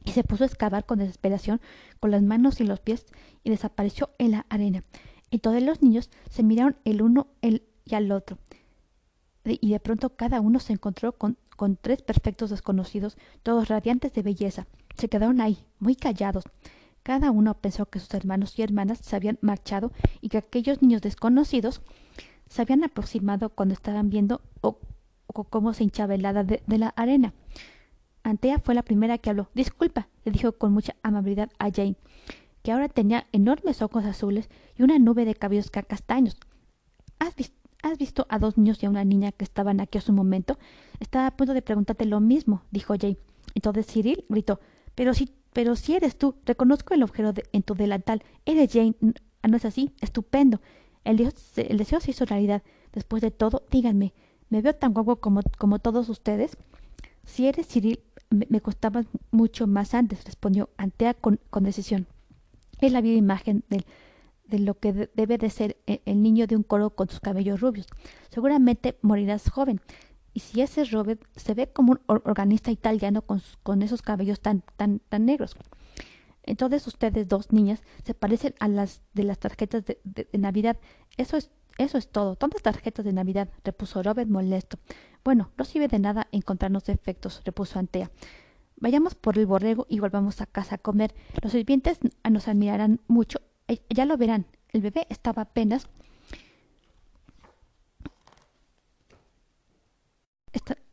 y 0.04 0.12
se 0.12 0.24
puso 0.24 0.44
a 0.44 0.46
excavar 0.46 0.86
con 0.86 0.98
desesperación 0.98 1.60
con 1.98 2.10
las 2.10 2.22
manos 2.22 2.60
y 2.60 2.64
los 2.64 2.80
pies 2.80 3.06
y 3.44 3.50
desapareció 3.50 4.10
en 4.18 4.32
la 4.32 4.46
arena. 4.48 4.84
Y 5.30 5.38
todos 5.38 5.62
los 5.62 5.82
niños 5.82 6.10
se 6.28 6.42
miraron 6.42 6.76
el 6.84 7.02
uno 7.02 7.28
el 7.42 7.62
y 7.84 7.94
al 7.94 8.10
otro. 8.12 8.38
Y 9.44 9.70
de 9.70 9.80
pronto 9.80 10.16
cada 10.16 10.40
uno 10.40 10.60
se 10.60 10.72
encontró 10.72 11.12
con, 11.12 11.38
con 11.56 11.76
tres 11.76 12.02
perfectos 12.02 12.50
desconocidos, 12.50 13.16
todos 13.42 13.68
radiantes 13.68 14.12
de 14.12 14.22
belleza. 14.22 14.66
Se 14.96 15.08
quedaron 15.08 15.40
ahí, 15.40 15.64
muy 15.78 15.96
callados. 15.96 16.44
Cada 17.02 17.30
uno 17.30 17.54
pensó 17.54 17.86
que 17.86 18.00
sus 18.00 18.12
hermanos 18.12 18.58
y 18.58 18.62
hermanas 18.62 18.98
se 18.98 19.16
habían 19.16 19.38
marchado 19.40 19.92
y 20.20 20.28
que 20.28 20.38
aquellos 20.38 20.82
niños 20.82 21.00
desconocidos 21.00 21.80
se 22.50 22.60
habían 22.60 22.84
aproximado 22.84 23.48
cuando 23.48 23.72
estaban 23.72 24.10
viendo 24.10 24.42
o, 24.60 24.78
cómo 25.48 25.72
se 25.72 25.84
hinchaba 25.84 26.14
el 26.14 26.26
hada 26.26 26.44
de 26.44 26.78
la 26.78 26.88
arena. 26.88 27.32
Antea 28.22 28.58
fue 28.58 28.74
la 28.74 28.82
primera 28.82 29.18
que 29.18 29.30
habló. 29.30 29.48
Disculpa, 29.54 30.08
le 30.24 30.32
dijo 30.32 30.52
con 30.52 30.72
mucha 30.72 30.94
amabilidad 31.02 31.50
a 31.58 31.70
Jane, 31.70 31.96
que 32.62 32.72
ahora 32.72 32.88
tenía 32.88 33.26
enormes 33.32 33.80
ojos 33.82 34.04
azules 34.04 34.50
y 34.76 34.82
una 34.82 34.98
nube 34.98 35.24
de 35.24 35.34
cabellos 35.34 35.70
castaños. 35.70 36.36
¿Has, 37.18 37.34
¿Has 37.82 37.98
visto 37.98 38.26
a 38.28 38.38
dos 38.38 38.58
niños 38.58 38.82
y 38.82 38.86
a 38.86 38.90
una 38.90 39.04
niña 39.04 39.32
que 39.32 39.44
estaban 39.44 39.80
aquí 39.80 39.98
hace 39.98 40.10
un 40.10 40.16
momento? 40.16 40.58
Estaba 40.98 41.26
a 41.26 41.36
punto 41.36 41.54
de 41.54 41.62
preguntarte 41.62 42.04
lo 42.04 42.20
mismo, 42.20 42.62
dijo 42.70 42.94
Jane. 42.98 43.18
Entonces 43.54 43.86
Cyril 43.86 44.24
gritó, 44.28 44.60
pero 44.94 45.14
si, 45.14 45.32
pero 45.52 45.76
si 45.76 45.94
eres 45.94 46.16
tú, 46.16 46.34
reconozco 46.44 46.94
el 46.94 47.02
agujero 47.02 47.32
en 47.52 47.62
tu 47.62 47.74
delantal. 47.74 48.22
Eres 48.44 48.72
Jane, 48.72 48.94
¿no 49.00 49.56
es 49.56 49.64
así? 49.64 49.92
Estupendo. 50.00 50.60
El, 51.04 51.16
deseo 51.78 52.00
se 52.00 52.10
hizo 52.10 52.24
realidad. 52.24 52.62
Después 52.92 53.22
de 53.22 53.30
todo, 53.30 53.62
díganme, 53.70 54.12
¿me 54.48 54.62
veo 54.62 54.74
tan 54.74 54.92
guapo 54.92 55.16
como, 55.16 55.40
como 55.58 55.78
todos 55.78 56.08
ustedes? 56.08 56.56
Si 57.24 57.46
eres 57.46 57.68
Cyril, 57.68 58.00
me, 58.30 58.60
costaba 58.60 59.04
mucho 59.30 59.66
más 59.66 59.94
antes, 59.94 60.24
respondió 60.24 60.70
Antea 60.76 61.14
con, 61.14 61.38
decisión. 61.60 62.06
Es 62.80 62.92
la 62.92 63.00
viva 63.00 63.16
imagen 63.16 63.64
de 63.68 64.58
lo 64.58 64.78
que 64.78 65.10
debe 65.14 65.38
de 65.38 65.50
ser 65.50 65.76
e, 65.86 66.00
el, 66.04 66.22
niño 66.22 66.46
de 66.46 66.56
un 66.56 66.62
coro 66.62 66.90
con 66.90 67.08
sus 67.08 67.20
cabellos 67.20 67.60
rubios. 67.60 67.86
Seguramente 68.30 68.98
morirás 69.02 69.48
joven. 69.48 69.80
Y 70.32 70.40
si 70.40 70.60
ese 70.60 70.84
Robert 70.84 71.22
se 71.36 71.54
ve 71.54 71.68
como 71.68 71.92
un 71.92 72.00
organista 72.06 72.70
italiano 72.70 73.22
con, 73.22 73.42
con 73.62 73.82
esos 73.82 74.02
cabellos 74.02 74.40
tan, 74.40 74.62
tan, 74.76 75.00
tan 75.08 75.24
negros. 75.24 75.56
Entonces 76.42 76.86
ustedes 76.86 77.28
dos 77.28 77.52
niñas 77.52 77.82
se 78.04 78.14
parecen 78.14 78.54
a 78.60 78.68
las 78.68 79.02
de 79.12 79.24
las 79.24 79.38
tarjetas 79.38 79.84
de, 79.84 80.28
Navidad. 80.38 80.78
Eso 81.16 81.36
es 81.36 81.50
eso 81.78 81.96
es 81.96 82.08
todo. 82.08 82.36
¿Dónde 82.38 82.58
tarjetas 82.58 83.04
de 83.04 83.12
Navidad? 83.12 83.48
repuso 83.64 84.02
Robert 84.02 84.28
molesto. 84.28 84.78
Bueno, 85.24 85.50
no 85.56 85.64
sirve 85.64 85.88
de 85.88 85.98
nada 85.98 86.28
encontrarnos 86.30 86.84
defectos, 86.84 87.40
repuso 87.44 87.78
Antea. 87.78 88.10
Vayamos 88.76 89.14
por 89.14 89.38
el 89.38 89.46
borrego 89.46 89.86
y 89.88 90.00
volvamos 90.00 90.40
a 90.40 90.46
casa 90.46 90.76
a 90.76 90.78
comer. 90.78 91.14
Los 91.42 91.52
sirvientes 91.52 91.98
nos 92.28 92.48
admirarán 92.48 93.00
mucho. 93.08 93.40
Eh, 93.68 93.82
ya 93.88 94.04
lo 94.04 94.16
verán. 94.16 94.46
El 94.72 94.82
bebé 94.82 95.06
estaba 95.08 95.42
apenas. 95.42 95.88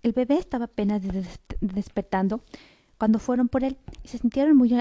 el 0.03 0.13
bebé 0.13 0.37
estaba 0.37 0.65
apenas 0.65 1.01
despertando 1.59 2.41
cuando 2.97 3.19
fueron 3.19 3.47
por 3.47 3.63
él 3.63 3.77
se 4.03 4.17
sintieron 4.17 4.57
muy 4.57 4.79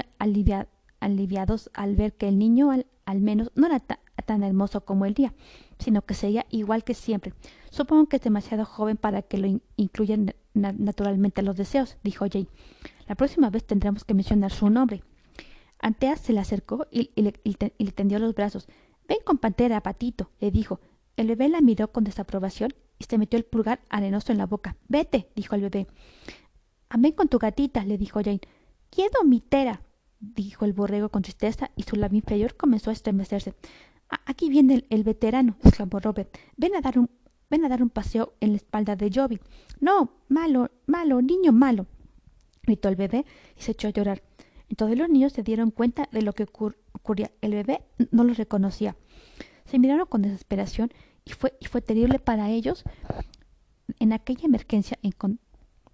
aliviados 0.99 1.69
al 1.73 1.95
ver 1.95 2.13
que 2.13 2.27
el 2.27 2.37
niño 2.39 2.71
al, 2.71 3.19
menos 3.21 3.51
no 3.55 3.67
era 3.67 3.79
tan 3.79 4.43
hermoso 4.43 4.83
como 4.83 5.05
el 5.05 5.13
día 5.13 5.33
sino 5.79 6.01
que 6.01 6.13
sería 6.13 6.45
igual 6.49 6.83
que 6.83 6.93
siempre. 6.93 7.33
Supongo 7.69 8.07
que 8.07 8.17
es 8.17 8.21
demasiado 8.21 8.65
joven 8.65 8.97
para 8.97 9.21
que 9.21 9.37
lo 9.37 9.59
incluyan 9.75 10.33
naturalmente 10.53 11.41
los 11.41 11.55
deseos, 11.55 11.97
dijo 12.03 12.25
Jane. 12.31 12.47
La 13.07 13.15
próxima 13.15 13.49
vez 13.49 13.65
tendremos 13.65 14.03
que 14.03 14.13
mencionar 14.13 14.51
su 14.51 14.69
nombre. 14.69 15.03
Antea 15.79 16.15
se 16.15 16.33
le 16.33 16.39
acercó 16.39 16.87
y, 16.91 17.11
le, 17.15 17.31
tendió 17.91 18.19
los 18.19 18.33
brazos. 18.33 18.67
Ven 19.07 19.19
con 19.23 19.37
Pantera, 19.37 19.81
patito, 19.81 20.31
le 20.39 20.51
dijo. 20.51 20.79
El 21.15 21.27
bebé 21.27 21.49
la 21.49 21.61
miró 21.61 21.91
con 21.91 22.03
desaprobación 22.03 22.73
y 22.99 23.05
se 23.05 23.17
metió 23.17 23.37
el 23.37 23.45
pulgar 23.45 23.81
arenoso 23.89 24.31
en 24.31 24.39
la 24.39 24.45
boca. 24.45 24.75
Vete, 24.87 25.29
dijo 25.35 25.55
el 25.55 25.61
bebé. 25.61 25.87
Ven 26.95 27.11
con 27.11 27.27
tu 27.27 27.37
gatita, 27.37 27.83
le 27.85 27.97
dijo 27.97 28.21
Jane. 28.23 28.41
Quiero 28.89 29.23
mitera, 29.23 29.81
dijo 30.19 30.65
el 30.65 30.73
borrego 30.73 31.09
con 31.09 31.21
tristeza 31.21 31.71
y 31.75 31.83
su 31.83 31.95
labio 31.95 32.17
inferior 32.17 32.55
comenzó 32.55 32.89
a 32.89 32.93
estremecerse. 32.93 33.53
Aquí 34.25 34.49
viene 34.49 34.85
el, 34.89 35.03
veterano, 35.03 35.57
exclamó 35.63 35.99
Robert. 35.99 36.35
Ven 36.55 36.75
a 36.75 36.81
dar 36.81 36.97
un 36.97 37.09
ven 37.49 37.63
a 37.63 37.69
dar 37.69 37.81
un 37.81 37.89
paseo 37.89 38.33
en 38.41 38.51
la 38.51 38.57
espalda 38.57 38.95
de 38.95 39.09
Joby. 39.13 39.39
No, 39.79 40.11
malo, 40.27 40.69
malo, 40.85 41.21
niño 41.21 41.53
malo, 41.53 41.85
gritó 42.63 42.89
el 42.89 42.97
bebé 42.97 43.25
y 43.57 43.61
se 43.61 43.71
echó 43.71 43.87
a 43.87 43.91
llorar. 43.91 44.21
Entonces 44.69 44.97
los 44.97 45.09
niños 45.09 45.33
se 45.33 45.43
dieron 45.43 45.71
cuenta 45.71 46.09
de 46.11 46.21
lo 46.21 46.33
que 46.33 46.43
ocurría. 46.43 47.31
El 47.41 47.51
bebé 47.51 47.83
no 48.11 48.23
los 48.23 48.37
reconocía. 48.37 48.97
Se 49.65 49.79
miraron 49.79 50.07
con 50.07 50.21
desesperación 50.21 50.91
y 51.23 51.31
fue, 51.31 51.53
y 51.59 51.67
fue 51.67 51.81
terrible 51.81 52.19
para 52.19 52.49
ellos 52.49 52.83
en 53.99 54.13
aquella 54.13 54.45
emergencia 54.45 54.99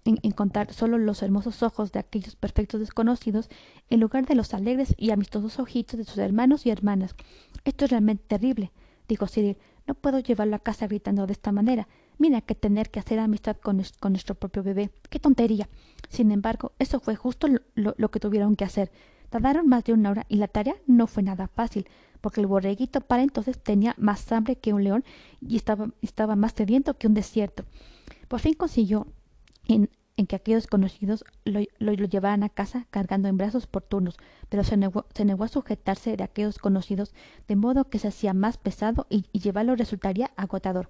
en 0.04 0.18
encontrar 0.22 0.72
solo 0.72 0.98
los 0.98 1.22
hermosos 1.22 1.62
ojos 1.62 1.92
de 1.92 1.98
aquellos 1.98 2.36
perfectos 2.36 2.80
desconocidos 2.80 3.48
en 3.90 4.00
lugar 4.00 4.26
de 4.26 4.34
los 4.34 4.54
alegres 4.54 4.94
y 4.98 5.10
amistosos 5.10 5.58
ojitos 5.58 5.98
de 5.98 6.04
sus 6.04 6.18
hermanos 6.18 6.66
y 6.66 6.70
hermanas. 6.70 7.14
Esto 7.64 7.86
es 7.86 7.90
realmente 7.90 8.24
terrible, 8.26 8.72
dijo 9.08 9.26
Cyril. 9.26 9.56
No 9.86 9.94
puedo 9.94 10.18
llevarlo 10.18 10.56
a 10.56 10.60
casa 10.60 10.86
gritando 10.86 11.26
de 11.26 11.32
esta 11.32 11.52
manera. 11.52 11.88
Mira 12.16 12.40
que 12.40 12.54
tener 12.54 12.90
que 12.90 13.00
hacer 13.00 13.18
amistad 13.18 13.56
con, 13.56 13.76
nuestro 13.76 14.34
propio 14.34 14.62
bebé. 14.62 14.90
¡Qué 15.10 15.18
tontería! 15.18 15.68
Sin 16.08 16.30
embargo, 16.32 16.72
eso 16.78 17.00
fue 17.00 17.16
justo 17.16 17.48
lo, 17.74 18.10
que 18.10 18.20
tuvieron 18.20 18.56
que 18.56 18.64
hacer. 18.64 18.90
Tardaron 19.28 19.68
más 19.68 19.84
de 19.84 19.92
una 19.92 20.10
hora 20.10 20.26
y 20.28 20.36
la 20.36 20.48
tarea 20.48 20.76
no 20.86 21.06
fue 21.06 21.22
nada 21.22 21.48
fácil, 21.48 21.86
porque 22.20 22.40
el 22.40 22.46
borreguito 22.46 23.00
para 23.02 23.22
entonces 23.22 23.58
tenía 23.58 23.94
más 23.98 24.30
hambre 24.32 24.56
que 24.56 24.72
un 24.72 24.84
león 24.84 25.04
y 25.40 25.56
estaba, 25.56 25.90
estaba 26.00 26.36
más 26.36 26.52
sediento 26.52 26.96
que 26.96 27.06
un 27.06 27.14
desierto. 27.14 27.64
Por 28.28 28.40
fin 28.40 28.54
consiguió 28.54 29.06
en, 29.66 29.90
que 30.26 30.36
aquellos 30.36 30.68
conocidos 30.68 31.24
lo, 31.44 31.60
lo, 31.78 31.92
llevaran 31.92 32.44
a 32.44 32.48
casa 32.48 32.86
cargando 32.90 33.28
en 33.28 33.36
brazos 33.36 33.66
por 33.66 33.82
turnos, 33.82 34.16
pero 34.48 34.62
se 34.62 34.76
negó, 34.76 35.04
a 35.44 35.48
sujetarse 35.48 36.16
de 36.16 36.24
aquellos 36.24 36.58
conocidos, 36.58 37.12
de 37.48 37.56
modo 37.56 37.90
que 37.90 37.98
se 37.98 38.08
hacía 38.08 38.32
más 38.32 38.56
pesado 38.56 39.06
y, 39.10 39.26
y, 39.32 39.40
llevarlo 39.40 39.74
resultaría 39.74 40.30
agotador. 40.36 40.88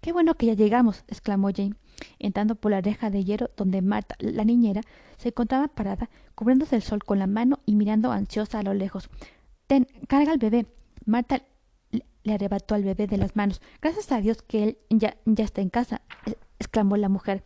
Qué 0.00 0.12
bueno 0.12 0.34
que 0.34 0.46
ya 0.46 0.54
llegamos, 0.54 1.04
exclamó 1.08 1.50
Jane, 1.54 1.74
entrando 2.18 2.54
por 2.54 2.70
la 2.70 2.80
reja 2.80 3.10
de 3.10 3.24
hierro 3.24 3.50
donde 3.56 3.82
Marta, 3.82 4.14
la 4.20 4.44
niñera, 4.44 4.82
se 5.18 5.28
encontraba 5.28 5.68
parada, 5.68 6.08
cubriéndose 6.34 6.76
el 6.76 6.82
sol 6.82 7.02
con 7.04 7.18
la 7.18 7.26
mano 7.26 7.60
y 7.66 7.74
mirando 7.74 8.12
ansiosa 8.12 8.60
a 8.60 8.62
lo 8.62 8.72
lejos. 8.72 9.10
Ten, 9.66 9.86
carga 10.08 10.32
al 10.32 10.38
bebé. 10.38 10.66
Marta 11.04 11.42
le 12.22 12.34
arrebató 12.34 12.74
al 12.74 12.84
bebé 12.84 13.06
de 13.06 13.16
las 13.16 13.36
manos. 13.36 13.60
Gracias 13.80 14.12
a 14.12 14.20
Dios 14.20 14.42
que 14.42 14.64
él 14.64 14.78
ya, 14.90 15.16
ya 15.24 15.44
está 15.44 15.60
en 15.60 15.70
casa, 15.70 16.02
exclamó 16.58 16.96
la 16.96 17.08
mujer. 17.08 17.42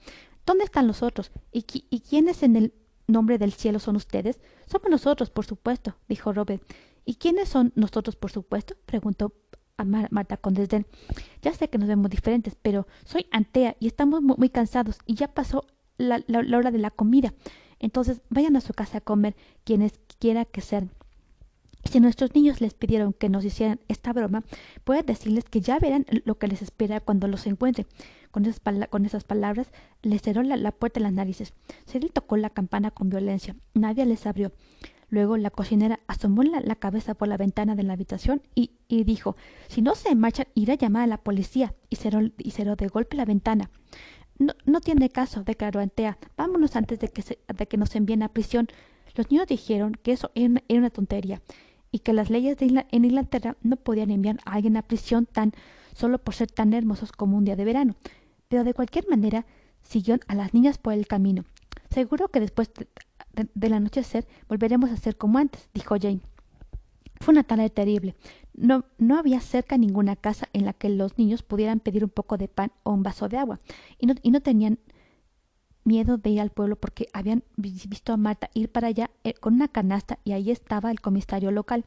¿Dónde 0.46 0.64
están 0.64 0.86
los 0.86 1.02
otros? 1.02 1.30
¿Y, 1.52 1.64
¿Y 1.90 2.00
quiénes 2.00 2.42
en 2.42 2.56
el 2.56 2.74
nombre 3.06 3.38
del 3.38 3.52
cielo 3.52 3.78
son 3.78 3.96
ustedes? 3.96 4.40
Somos 4.66 4.90
nosotros, 4.90 5.30
por 5.30 5.44
supuesto, 5.46 5.96
dijo 6.08 6.32
Robert. 6.32 6.62
¿Y 7.04 7.16
quiénes 7.16 7.48
son 7.48 7.72
nosotros, 7.74 8.16
por 8.16 8.30
supuesto? 8.30 8.74
preguntó 8.86 9.32
a 9.76 9.84
Marta 9.84 10.36
con 10.36 10.54
desdén. 10.54 10.86
Ya 11.42 11.52
sé 11.52 11.68
que 11.68 11.78
nos 11.78 11.88
vemos 11.88 12.10
diferentes, 12.10 12.56
pero 12.60 12.86
soy 13.04 13.26
Antea 13.30 13.76
y 13.80 13.86
estamos 13.86 14.22
muy, 14.22 14.48
cansados 14.48 14.98
y 15.06 15.14
ya 15.14 15.28
pasó 15.28 15.66
la, 15.98 16.22
hora 16.56 16.70
de 16.70 16.78
la 16.78 16.90
comida. 16.90 17.34
Entonces 17.78 18.22
vayan 18.30 18.56
a 18.56 18.60
su 18.60 18.72
casa 18.72 18.98
a 18.98 19.00
comer 19.00 19.36
quienes 19.64 19.92
quiera 20.18 20.44
que 20.44 20.60
sean. 20.60 20.90
Si 21.84 22.00
nuestros 22.00 22.34
niños 22.34 22.62
les 22.62 22.72
pidieron 22.72 23.12
que 23.12 23.28
nos 23.28 23.44
hicieran 23.44 23.78
esta 23.88 24.12
broma, 24.12 24.42
puede 24.84 25.02
decirles 25.02 25.44
que 25.44 25.60
ya 25.60 25.78
verán 25.78 26.06
lo 26.24 26.38
que 26.38 26.48
les 26.48 26.62
espera 26.62 27.00
cuando 27.00 27.28
los 27.28 27.46
encuentre. 27.46 27.86
Con 28.34 28.46
esas, 28.46 28.60
con 28.90 29.06
esas 29.06 29.22
palabras, 29.22 29.70
les 30.02 30.20
cerró 30.20 30.42
la, 30.42 30.72
puerta 30.72 30.98
en 30.98 31.04
las 31.04 31.12
narices. 31.12 31.54
Cyril 31.86 32.10
tocó 32.12 32.36
la 32.36 32.50
campana 32.50 32.90
con 32.90 33.08
violencia. 33.08 33.54
Nadie 33.74 34.04
les 34.06 34.26
abrió. 34.26 34.50
Luego 35.08 35.36
la 35.36 35.50
cocinera 35.50 36.00
asomó 36.08 36.42
la, 36.42 36.74
cabeza 36.74 37.14
por 37.14 37.28
la 37.28 37.36
ventana 37.36 37.76
de 37.76 37.84
la 37.84 37.92
habitación 37.92 38.42
y, 38.56 38.72
y, 38.88 39.04
dijo 39.04 39.36
Si 39.68 39.82
no 39.82 39.94
se 39.94 40.16
marchan, 40.16 40.48
iré 40.56 40.72
a 40.72 40.78
llamar 40.78 41.04
a 41.04 41.06
la 41.06 41.18
policía. 41.18 41.76
Y 41.90 41.94
cerró, 41.94 42.22
y 42.36 42.50
cerró 42.50 42.74
de 42.74 42.88
golpe 42.88 43.16
la 43.16 43.24
ventana. 43.24 43.70
No, 44.36 44.52
no 44.64 44.80
tiene 44.80 45.10
caso, 45.10 45.44
declaró 45.44 45.78
Antea. 45.78 46.18
Vámonos 46.36 46.74
antes 46.74 46.98
de 46.98 47.06
que, 47.10 47.22
se, 47.22 47.38
de 47.56 47.68
que 47.68 47.76
nos 47.76 47.94
envíen 47.94 48.24
a 48.24 48.30
prisión. 48.30 48.66
Los 49.14 49.30
niños 49.30 49.46
dijeron 49.46 49.92
que 50.02 50.10
eso 50.10 50.32
era 50.34 50.60
una 50.70 50.90
tontería 50.90 51.40
y 51.92 52.00
que 52.00 52.12
las 52.12 52.30
leyes 52.30 52.56
en 52.60 53.04
Inglaterra 53.04 53.56
no 53.62 53.76
podían 53.76 54.10
enviar 54.10 54.40
a 54.44 54.54
alguien 54.54 54.76
a 54.76 54.82
prisión 54.82 55.24
tan 55.24 55.52
solo 55.94 56.18
por 56.18 56.34
ser 56.34 56.50
tan 56.50 56.74
hermosos 56.74 57.12
como 57.12 57.38
un 57.38 57.44
día 57.44 57.54
de 57.54 57.64
verano. 57.64 57.94
Pero 58.54 58.62
de 58.62 58.72
cualquier 58.72 59.08
manera 59.08 59.46
siguió 59.82 60.16
a 60.28 60.34
las 60.36 60.54
niñas 60.54 60.78
por 60.78 60.92
el 60.92 61.08
camino. 61.08 61.44
Seguro 61.90 62.28
que 62.28 62.38
después 62.38 62.70
del 63.32 63.72
anochecer 63.72 64.28
volveremos 64.48 64.92
a 64.92 64.96
ser 64.96 65.16
como 65.16 65.38
antes, 65.38 65.68
dijo 65.74 65.96
Jane. 66.00 66.20
Fue 67.16 67.32
una 67.32 67.42
tarde 67.42 67.68
terrible. 67.68 68.14
No, 68.52 68.84
no 68.96 69.18
había 69.18 69.40
cerca 69.40 69.76
ninguna 69.76 70.14
casa 70.14 70.48
en 70.52 70.66
la 70.66 70.72
que 70.72 70.88
los 70.88 71.18
niños 71.18 71.42
pudieran 71.42 71.80
pedir 71.80 72.04
un 72.04 72.10
poco 72.10 72.36
de 72.36 72.46
pan 72.46 72.70
o 72.84 72.92
un 72.92 73.02
vaso 73.02 73.28
de 73.28 73.38
agua, 73.38 73.58
y 73.98 74.06
no, 74.06 74.14
y 74.22 74.30
no 74.30 74.40
tenían 74.40 74.78
miedo 75.82 76.16
de 76.16 76.30
ir 76.30 76.40
al 76.40 76.50
pueblo 76.50 76.76
porque 76.76 77.08
habían 77.12 77.42
visto 77.56 78.12
a 78.12 78.16
Marta 78.16 78.50
ir 78.54 78.70
para 78.70 78.86
allá 78.86 79.10
eh, 79.24 79.34
con 79.34 79.54
una 79.54 79.66
canasta 79.66 80.20
y 80.22 80.30
ahí 80.30 80.52
estaba 80.52 80.92
el 80.92 81.00
comisario 81.00 81.50
local. 81.50 81.86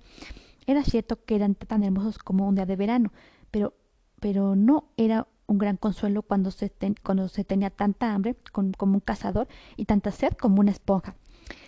Era 0.66 0.84
cierto 0.84 1.24
que 1.24 1.38
eran 1.38 1.56
tan 1.56 1.84
hermosos 1.84 2.18
como 2.18 2.46
un 2.46 2.56
día 2.56 2.66
de 2.66 2.76
verano, 2.76 3.14
pero, 3.52 3.74
pero 4.20 4.58
no 4.58 4.90
era 4.98 5.30
un 5.48 5.58
gran 5.58 5.78
consuelo 5.78 6.22
cuando 6.22 6.52
se, 6.52 6.72
cuando 7.04 7.28
se 7.28 7.44
tenía 7.44 7.70
tanta 7.70 8.14
hambre 8.14 8.36
como 8.52 8.94
un 8.94 9.00
cazador 9.00 9.48
y 9.76 9.86
tanta 9.86 10.12
sed 10.12 10.34
como 10.34 10.60
una 10.60 10.72
esponja. 10.72 11.16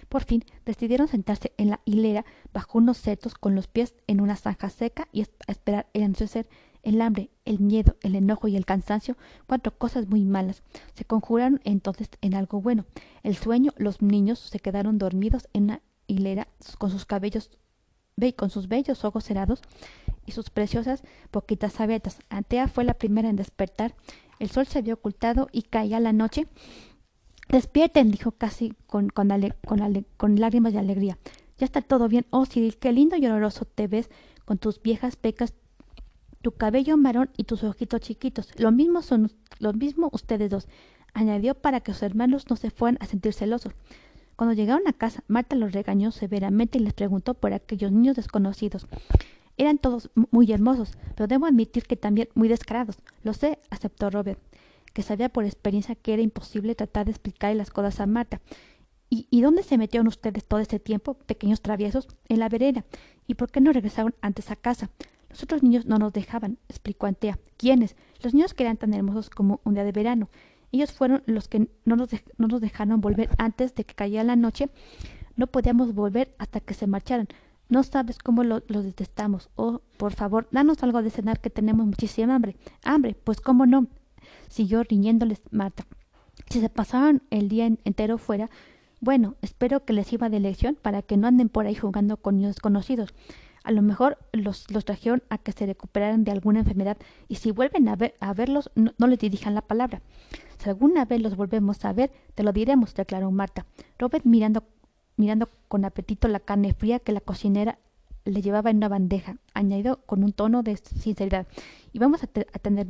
Por 0.09 0.24
fin 0.24 0.43
decidieron 0.65 1.07
sentarse 1.07 1.53
en 1.57 1.69
la 1.69 1.81
hilera 1.86 2.25
bajo 2.53 2.77
unos 2.77 2.98
setos 2.98 3.36
con 3.36 3.55
los 3.55 3.67
pies 3.67 3.95
en 4.07 4.21
una 4.21 4.36
zanja 4.36 4.69
seca 4.69 5.07
y 5.12 5.25
esperar 5.48 5.88
el 5.93 6.03
anochecer 6.03 6.47
el 6.84 7.01
hambre, 7.01 7.30
el 7.45 7.60
miedo, 7.60 7.97
el 8.01 8.15
enojo 8.15 8.47
y 8.47 8.56
el 8.56 8.65
cansancio, 8.65 9.17
cuatro 9.47 9.77
cosas 9.77 10.08
muy 10.08 10.23
malas, 10.25 10.63
se 10.93 11.06
conjuraron 11.06 11.60
entonces 11.63 12.10
en 12.21 12.36
algo 12.36 12.62
bueno. 12.62 12.86
El 13.23 13.36
sueño, 13.36 13.73
los 13.77 14.01
niños 14.01 14.39
se 14.39 14.60
quedaron 14.60 14.97
dormidos 14.97 15.49
en 15.53 15.63
una 15.63 15.82
hilera 16.08 16.47
con 16.77 16.89
sus 16.89 17.06
cabellos 17.06 17.51
con 18.36 18.49
sus 18.49 18.67
bellos 18.67 19.05
ojos 19.05 19.23
cerrados 19.23 19.62
y 20.25 20.32
sus 20.32 20.49
preciosas 20.49 21.03
boquitas 21.32 21.79
abiertas. 21.79 22.19
Antea 22.29 22.67
fue 22.67 22.84
la 22.84 22.93
primera 22.93 23.29
en 23.29 23.36
despertar. 23.36 23.95
El 24.39 24.49
sol 24.49 24.67
se 24.67 24.79
había 24.79 24.93
ocultado 24.93 25.47
y 25.51 25.63
caía 25.63 25.99
la 25.99 26.13
noche. 26.13 26.47
Despierten, 27.49 28.12
dijo 28.12 28.32
casi 28.32 28.73
con, 28.86 29.10
con, 29.10 29.29
lágrimas 29.29 30.73
de 30.73 30.79
alegría. 30.79 31.17
Ya 31.58 31.65
está 31.65 31.82
todo 31.82 32.08
bien. 32.08 32.25
Oh, 32.29 32.45
Cyril, 32.45 32.77
qué 32.77 32.91
lindo 32.91 33.17
y 33.17 33.25
oloroso 33.25 33.65
te 33.65 33.88
ves 33.88 34.10
con 34.45 34.58
tus 34.58 34.82
viejas 34.82 35.15
pecas 35.15 35.53
tu 36.41 36.51
cabello 36.53 36.95
marrón 36.95 37.29
y 37.36 37.43
tus 37.43 37.63
ojitos 37.63 38.01
chiquitos. 38.01 38.49
Lo 38.58 38.71
mismo 38.71 39.01
son 39.01 39.32
lo 39.60 39.73
mismo 39.73 40.10
ustedes 40.13 40.49
dos, 40.49 40.67
añadió 41.13 41.53
para 41.53 41.82
que 41.82 41.93
sus 41.93 42.03
hermanos 42.03 42.49
no 42.49 42.55
se 42.55 42.69
fueran 42.69 42.97
a 43.01 43.05
sentir 43.05 43.34
celosos. 43.34 43.73
Cuando 44.39 44.54
llegaron 44.54 44.88
a 44.88 44.93
casa, 44.93 45.21
Marta 45.28 45.58
los 45.58 45.73
regañó 45.73 46.12
severamente 46.12 46.78
y 46.78 46.82
les 46.82 46.93
preguntó 46.93 47.34
por 47.34 47.52
aquellos 47.52 47.91
niños 47.91 48.15
desconocidos. 48.15 48.88
Eran 49.58 49.80
todos 49.80 50.12
muy 50.32 50.49
hermosos, 50.54 50.93
pero 51.17 51.28
debo 51.28 51.45
admitir 51.45 51.84
que 51.84 51.97
también 51.97 52.30
muy 52.36 52.47
descarados. 52.47 52.99
Lo 53.21 53.34
sé, 53.34 53.60
aceptó 53.69 54.10
Robert, 54.10 54.39
que 54.93 55.02
sabía 55.02 55.28
por 55.28 55.43
experiencia 55.43 55.95
que 55.95 56.13
era 56.13 56.21
imposible 56.21 56.73
tratar 56.73 57.04
de 57.04 57.12
explicarle 57.12 57.58
las 57.58 57.69
cosas 57.69 57.99
a 57.99 58.06
Marta. 58.06 58.39
¿Y, 59.10 59.28
¿Y 59.30 59.41
dónde 59.41 59.62
se 59.62 59.78
metieron 59.78 60.08
ustedes 60.08 60.47
todo 60.47 60.62
ese 60.62 60.80
tiempo, 60.80 61.15
pequeños 61.15 61.60
traviesos? 61.60 62.08
En 62.30 62.39
la 62.39 62.47
vereda. 62.47 62.86
¿Y 63.28 63.34
por 63.34 63.52
qué 63.52 63.60
no 63.60 63.73
regresaron 63.73 64.15
antes 64.21 64.52
a 64.52 64.56
casa? 64.56 64.89
Los 65.30 65.43
otros 65.43 65.63
niños 65.63 65.86
no 65.86 65.97
nos 65.97 66.13
dejaban, 66.13 66.60
explicó 66.69 67.08
Antea. 67.08 67.38
¿Quiénes? 67.58 67.97
Los 68.23 68.34
niños 68.34 68.54
que 68.54 68.63
eran 68.63 68.78
tan 68.78 68.93
hermosos 68.93 69.30
como 69.30 69.60
un 69.65 69.73
día 69.73 69.84
de 69.84 69.91
verano. 69.91 70.30
Ellos 70.71 70.91
fueron 70.91 71.23
los 71.25 71.47
que 71.47 71.67
no 71.86 71.95
nos, 71.95 72.10
no 72.38 72.47
nos 72.47 72.62
dejaron 72.62 73.01
volver 73.01 73.29
antes 73.38 73.75
de 73.75 73.84
que 73.84 73.95
cayera 73.95 74.23
la 74.23 74.36
noche. 74.36 74.69
No 75.36 75.47
podíamos 75.47 75.93
volver 75.93 76.36
hasta 76.38 76.60
que 76.60 76.73
se 76.73 76.88
marcharan. 76.88 77.27
No 77.69 77.84
sabes 77.84 78.17
cómo 78.17 78.43
los 78.43 78.84
detestamos. 78.84 79.49
Oh, 79.55 79.82
por 79.97 80.13
favor, 80.13 80.47
danos 80.51 80.82
algo 80.82 81.03
de 81.03 81.12
cenar 81.12 81.39
que 81.39 81.51
tenemos 81.51 81.86
muchísima 81.86 82.36
hambre. 82.36 82.58
Hambre, 82.84 83.15
pues 83.23 83.41
cómo 83.41 83.65
no. 83.65 83.88
Siguió 84.49 84.84
riñéndoles 84.84 85.41
Marta. 85.51 85.86
Si 86.49 86.62
se 86.62 86.69
pasaban 86.69 87.21
el 87.29 87.47
día 87.47 87.67
entero 87.67 88.17
fuera, 88.17 88.49
bueno, 89.01 89.36
espero 89.41 89.86
que 89.86 89.93
les 89.93 90.12
iba 90.12 90.29
de 90.29 90.39
lección 90.39 90.77
para 90.82 91.03
que 91.03 91.15
no 91.15 91.27
anden 91.27 91.49
por 91.49 91.67
ahí 91.67 91.75
jugando 91.75 92.17
con 92.17 92.38
niños 92.38 92.55
desconocidos. 92.55 93.13
A 93.69 93.71
lo 93.71 93.84
mejor 93.84 94.17
los, 94.32 94.65
los 94.71 94.84
trajeron 94.84 95.21
a 95.29 95.38
que 95.38 95.51
se 95.51 95.67
recuperaran 95.67 96.23
de 96.23 96.32
alguna 96.32 96.62
enfermedad 96.62 96.97
y 97.27 97.36
si 97.36 97.51
vuelven 97.51 97.88
a, 97.88 97.95
ver, 97.95 98.15
a 98.19 98.34
verlos 98.34 98.71
no, 98.73 99.05
les 99.05 99.19
dirijan 99.19 99.53
la 99.53 99.62
palabra. 99.62 100.01
Si 100.58 100.67
alguna 100.67 101.05
vez 101.05 101.21
los 101.21 101.36
volvemos 101.36 101.86
a 101.86 101.93
ver, 101.93 102.10
te 102.34 102.41
lo 102.41 102.51
diremos, 102.51 102.95
declaró 102.95 103.29
Marta. 103.29 103.67
Robert 103.99 104.25
mirando, 104.25 104.63
mirando 105.17 105.51
con 105.67 105.86
apetito 105.86 106.27
la 106.27 106.39
carne 106.39 106.73
fría 106.73 106.97
que 106.97 107.12
la 107.12 107.21
cocinera 107.21 107.77
le 108.25 108.41
llevaba 108.41 108.71
en 108.71 108.77
una 108.77 108.89
bandeja, 108.89 109.38
añadió 109.53 109.99
con 110.08 110.23
un 110.23 110.34
tono 110.34 110.63
de 110.63 110.75
sinceridad. 110.77 111.45
Y 111.93 111.99
vamos 111.99 112.23
a, 112.23 112.25
a 112.25 112.58
tener 112.58 112.88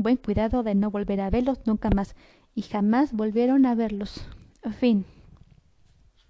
buen 0.00 0.16
cuidado 0.16 0.64
de 0.64 0.74
no 0.74 0.90
volver 0.90 1.20
a 1.20 1.30
verlos 1.30 1.60
nunca 1.64 1.90
más. 1.90 2.16
Y 2.56 2.62
jamás 2.62 3.12
volvieron 3.12 3.66
a 3.66 3.76
verlos. 3.76 4.26
Fin. 4.80 5.04